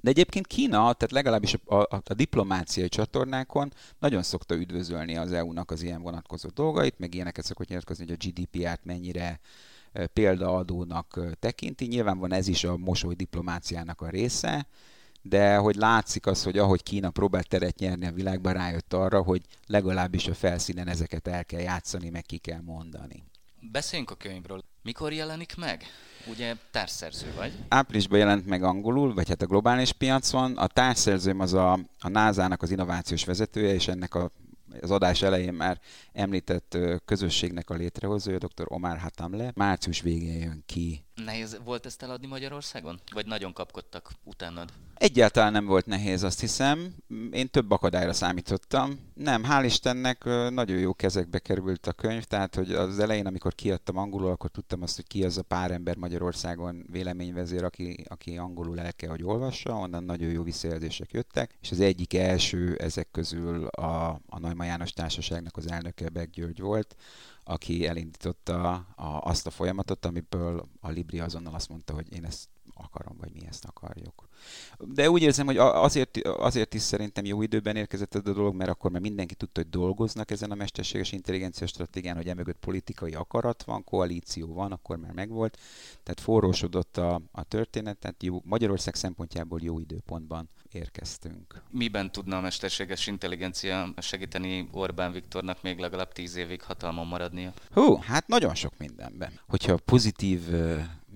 De 0.00 0.12
egyébként 0.12 0.46
Kína, 0.46 0.92
tehát 0.92 1.10
legalábbis 1.10 1.54
a, 1.64 1.74
a, 1.74 2.02
a 2.04 2.14
diplomáciai 2.14 2.88
csatornákon 2.88 3.72
nagyon 3.98 4.22
szokta 4.22 4.54
üdvözölni 4.54 5.16
az 5.16 5.32
EU-nak 5.32 5.70
az 5.70 5.82
ilyen 5.82 6.02
vonatkozó 6.02 6.48
dolgait, 6.48 6.98
meg 6.98 7.14
ilyeneket 7.14 7.44
szokott 7.44 7.68
nyilatkozni, 7.68 8.04
hogy 8.06 8.16
a 8.20 8.28
GDP-át 8.28 8.80
mennyire 8.84 9.40
példaadónak 10.12 11.20
tekinti. 11.38 11.86
Nyilván 11.86 12.18
van 12.18 12.32
ez 12.32 12.48
is 12.48 12.64
a 12.64 12.76
mosoly 12.76 13.14
diplomáciának 13.14 14.00
a 14.00 14.08
része, 14.08 14.66
de 15.22 15.56
hogy 15.56 15.74
látszik 15.74 16.26
az, 16.26 16.42
hogy 16.42 16.58
ahogy 16.58 16.82
Kína 16.82 17.10
próbált 17.10 17.48
teret 17.48 17.78
nyerni 17.78 18.06
a 18.06 18.12
világban, 18.12 18.52
rájött 18.52 18.92
arra, 18.92 19.22
hogy 19.22 19.42
legalábbis 19.66 20.26
a 20.28 20.34
felszínen 20.34 20.88
ezeket 20.88 21.28
el 21.28 21.44
kell 21.44 21.60
játszani, 21.60 22.08
meg 22.08 22.22
ki 22.22 22.38
kell 22.38 22.60
mondani. 22.60 23.24
Beszéljünk 23.72 24.10
a 24.10 24.14
könyvről. 24.14 24.64
Mikor 24.82 25.12
jelenik 25.12 25.56
meg? 25.56 25.84
Ugye 26.30 26.54
társszerző 26.70 27.32
vagy? 27.36 27.52
Áprilisban 27.68 28.18
jelent 28.18 28.46
meg 28.46 28.62
angolul, 28.62 29.14
vagy 29.14 29.28
hát 29.28 29.42
a 29.42 29.46
globális 29.46 29.92
piacon. 29.92 30.56
A 30.56 30.66
társszerzőm 30.66 31.40
az 31.40 31.54
a, 31.54 31.72
a 32.00 32.08
NASA-nak 32.08 32.62
az 32.62 32.70
innovációs 32.70 33.24
vezetője, 33.24 33.74
és 33.74 33.88
ennek 33.88 34.14
a 34.14 34.30
az 34.80 34.90
adás 34.90 35.22
elején 35.22 35.54
már 35.54 35.80
említett 36.12 36.78
közösségnek 37.04 37.70
a 37.70 37.74
létrehozója, 37.74 38.38
dr. 38.38 38.64
Omar 38.64 38.98
Hatamle. 38.98 39.52
Március 39.54 40.00
végén 40.00 40.40
jön 40.40 40.62
ki. 40.66 41.05
Nehéz 41.24 41.60
volt 41.64 41.86
ezt 41.86 42.02
eladni 42.02 42.26
Magyarországon? 42.26 43.00
Vagy 43.12 43.26
nagyon 43.26 43.52
kapkodtak 43.52 44.10
utánad? 44.24 44.72
Egyáltalán 44.94 45.52
nem 45.52 45.66
volt 45.66 45.86
nehéz, 45.86 46.22
azt 46.22 46.40
hiszem. 46.40 46.94
Én 47.30 47.48
több 47.48 47.70
akadályra 47.70 48.12
számítottam. 48.12 48.98
Nem, 49.14 49.42
hál' 49.48 49.62
Istennek 49.64 50.24
nagyon 50.50 50.78
jó 50.78 50.94
kezekbe 50.94 51.38
került 51.38 51.86
a 51.86 51.92
könyv, 51.92 52.24
tehát 52.24 52.54
hogy 52.54 52.72
az 52.72 52.98
elején, 52.98 53.26
amikor 53.26 53.54
kiadtam 53.54 53.96
angolul, 53.96 54.30
akkor 54.30 54.50
tudtam 54.50 54.82
azt, 54.82 54.96
hogy 54.96 55.06
ki 55.06 55.24
az 55.24 55.38
a 55.38 55.42
pár 55.42 55.70
ember 55.70 55.96
Magyarországon 55.96 56.86
véleményvezér, 56.92 57.64
aki, 57.64 58.04
aki 58.08 58.36
angolul 58.36 58.80
el 58.80 58.92
kell, 58.92 59.10
hogy 59.10 59.22
olvassa, 59.22 59.74
onnan 59.74 60.04
nagyon 60.04 60.30
jó 60.30 60.42
visszajelzések 60.42 61.12
jöttek, 61.12 61.56
és 61.60 61.70
az 61.70 61.80
egyik 61.80 62.14
első 62.14 62.74
ezek 62.74 63.10
közül 63.10 63.66
a, 63.66 64.20
a 64.26 64.38
Neumann 64.38 64.66
János 64.66 64.92
Társaságnak 64.92 65.56
az 65.56 65.70
elnöke 65.70 66.08
Beck 66.08 66.30
György 66.30 66.60
volt, 66.60 66.96
aki 67.48 67.86
elindította 67.86 68.74
a, 68.96 69.20
azt 69.20 69.46
a 69.46 69.50
folyamatot, 69.50 70.04
amiből 70.04 70.68
a 70.80 70.88
Libri 70.88 71.20
azonnal 71.20 71.54
azt 71.54 71.68
mondta, 71.68 71.94
hogy 71.94 72.12
én 72.12 72.24
ezt 72.24 72.48
akarom, 72.74 73.16
vagy 73.16 73.32
mi 73.32 73.46
ezt 73.46 73.64
akarjuk. 73.64 74.25
De 74.78 75.10
úgy 75.10 75.22
érzem, 75.22 75.46
hogy 75.46 75.56
azért, 75.56 76.18
azért 76.26 76.74
is 76.74 76.82
szerintem 76.82 77.24
jó 77.24 77.42
időben 77.42 77.76
érkezett 77.76 78.14
ez 78.14 78.20
a 78.24 78.32
dolog, 78.32 78.54
mert 78.54 78.70
akkor 78.70 78.90
már 78.90 79.00
mindenki 79.00 79.34
tudta, 79.34 79.60
hogy 79.60 79.70
dolgoznak 79.70 80.30
ezen 80.30 80.50
a 80.50 80.54
mesterséges 80.54 81.12
intelligencia 81.12 81.66
stratégián, 81.66 82.16
hogy 82.16 82.28
emögött 82.28 82.58
politikai 82.58 83.12
akarat 83.12 83.62
van, 83.62 83.84
koalíció 83.84 84.54
van, 84.54 84.72
akkor 84.72 84.96
már 84.96 85.12
megvolt. 85.12 85.58
Tehát 86.02 86.20
forrósodott 86.20 86.96
a, 86.96 87.20
a 87.32 87.42
történet, 87.42 87.98
tehát 87.98 88.22
jó, 88.22 88.40
Magyarország 88.44 88.94
szempontjából 88.94 89.60
jó 89.62 89.78
időpontban 89.78 90.48
érkeztünk. 90.72 91.62
Miben 91.70 92.12
tudna 92.12 92.36
a 92.36 92.40
mesterséges 92.40 93.06
intelligencia 93.06 93.94
segíteni 93.98 94.68
Orbán 94.72 95.12
Viktornak 95.12 95.62
még 95.62 95.78
legalább 95.78 96.12
tíz 96.12 96.36
évig 96.36 96.62
hatalmon 96.62 97.06
maradnia? 97.06 97.52
Hú, 97.72 97.96
hát 97.96 98.26
nagyon 98.26 98.54
sok 98.54 98.72
mindenben. 98.78 99.32
Hogyha 99.48 99.76
pozitív 99.76 100.40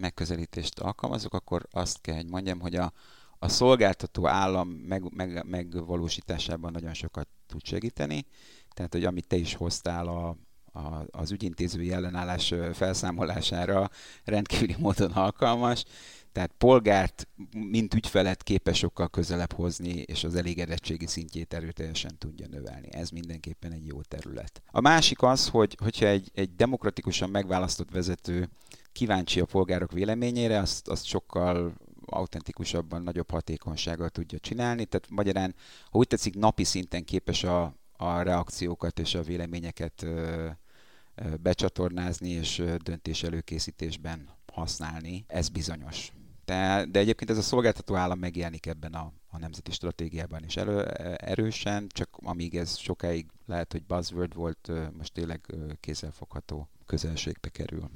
megközelítést 0.00 0.78
alkalmazok, 0.78 1.34
akkor 1.34 1.66
azt 1.70 2.00
kell, 2.00 2.14
hogy 2.14 2.28
mondjam, 2.28 2.60
hogy 2.60 2.74
a, 2.74 2.92
a 3.38 3.48
szolgáltató 3.48 4.26
állam 4.26 4.68
meg, 4.68 5.14
meg, 5.14 5.46
megvalósításában 5.46 6.72
nagyon 6.72 6.94
sokat 6.94 7.28
tud 7.46 7.64
segíteni. 7.64 8.26
Tehát, 8.74 8.92
hogy 8.92 9.04
amit 9.04 9.26
te 9.26 9.36
is 9.36 9.54
hoztál 9.54 10.06
a, 10.06 10.36
a, 10.78 11.06
az 11.10 11.30
ügyintézői 11.30 11.92
ellenállás 11.92 12.54
felszámolására 12.72 13.90
rendkívüli 14.24 14.76
módon 14.78 15.10
alkalmas, 15.10 15.84
tehát 16.32 16.52
polgárt, 16.58 17.28
mint 17.52 17.94
ügyfelet 17.94 18.42
képes 18.42 18.78
sokkal 18.78 19.08
közelebb 19.08 19.52
hozni, 19.52 19.90
és 19.90 20.24
az 20.24 20.34
elégedettségi 20.34 21.06
szintjét 21.06 21.54
erőteljesen 21.54 22.18
tudja 22.18 22.46
növelni. 22.46 22.92
Ez 22.92 23.10
mindenképpen 23.10 23.72
egy 23.72 23.86
jó 23.86 24.02
terület. 24.02 24.62
A 24.70 24.80
másik 24.80 25.22
az, 25.22 25.48
hogy 25.48 25.76
hogyha 25.82 26.06
egy, 26.06 26.30
egy 26.34 26.54
demokratikusan 26.54 27.30
megválasztott 27.30 27.90
vezető 27.90 28.48
kíváncsi 28.92 29.40
a 29.40 29.44
polgárok 29.44 29.92
véleményére, 29.92 30.58
azt, 30.58 30.88
azt 30.88 31.04
sokkal 31.04 31.74
autentikusabban, 32.06 33.02
nagyobb 33.02 33.30
hatékonysággal 33.30 34.08
tudja 34.08 34.38
csinálni. 34.38 34.84
Tehát 34.84 35.10
magyarán, 35.10 35.54
ha 35.90 35.98
úgy 35.98 36.06
tetszik, 36.06 36.34
napi 36.34 36.64
szinten 36.64 37.04
képes 37.04 37.44
a, 37.44 37.74
a 37.92 38.22
reakciókat 38.22 38.98
és 38.98 39.14
a 39.14 39.22
véleményeket 39.22 40.02
ö, 40.02 40.48
ö, 41.14 41.34
becsatornázni 41.36 42.28
és 42.28 42.62
döntés 42.82 43.22
előkészítésben 43.22 44.28
használni. 44.52 45.24
Ez 45.26 45.48
bizonyos. 45.48 46.12
De, 46.44 46.84
de 46.84 46.98
egyébként 46.98 47.30
ez 47.30 47.38
a 47.38 47.42
szolgáltató 47.42 47.94
állam 47.94 48.18
megjelenik 48.18 48.66
ebben 48.66 48.92
a, 48.92 49.12
a 49.28 49.38
nemzeti 49.38 49.70
stratégiában 49.70 50.44
is 50.44 50.56
elő, 50.56 50.84
erősen, 51.16 51.86
csak 51.88 52.08
amíg 52.22 52.56
ez 52.56 52.76
sokáig 52.76 53.26
lehet, 53.46 53.72
hogy 53.72 53.82
buzzword 53.84 54.34
volt, 54.34 54.70
most 54.96 55.12
tényleg 55.12 55.54
kézzelfogható 55.80 56.68
közelségbe 56.86 57.48
kerül. 57.48 57.90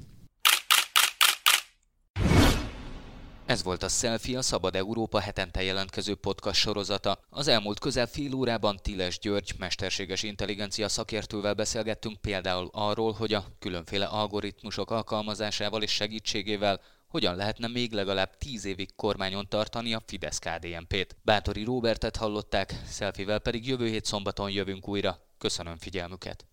Ez 3.45 3.63
volt 3.63 3.83
a 3.83 3.87
Selfie, 3.87 4.37
a 4.37 4.41
Szabad 4.41 4.75
Európa 4.75 5.19
hetente 5.19 5.63
jelentkező 5.63 6.15
podcast 6.15 6.59
sorozata. 6.59 7.19
Az 7.29 7.47
elmúlt 7.47 7.79
közel 7.79 8.07
fél 8.07 8.33
órában 8.33 8.79
Tiles 8.81 9.19
György 9.19 9.53
mesterséges 9.57 10.23
intelligencia 10.23 10.89
szakértővel 10.89 11.53
beszélgettünk 11.53 12.21
például 12.21 12.69
arról, 12.71 13.11
hogy 13.11 13.33
a 13.33 13.45
különféle 13.59 14.05
algoritmusok 14.05 14.91
alkalmazásával 14.91 15.81
és 15.81 15.91
segítségével 15.91 16.81
hogyan 17.07 17.35
lehetne 17.35 17.67
még 17.67 17.91
legalább 17.91 18.37
tíz 18.37 18.65
évig 18.65 18.95
kormányon 18.95 19.47
tartani 19.49 19.93
a 19.93 20.03
fidesz 20.05 20.39
kdnp 20.39 21.07
t 21.07 21.15
Bátori 21.21 21.63
Robertet 21.63 22.15
hallották, 22.15 22.81
Selfie-vel 22.87 23.39
pedig 23.39 23.67
jövő 23.67 23.87
hét 23.87 24.05
szombaton 24.05 24.49
jövünk 24.49 24.87
újra. 24.87 25.19
Köszönöm 25.37 25.77
figyelmüket! 25.77 26.43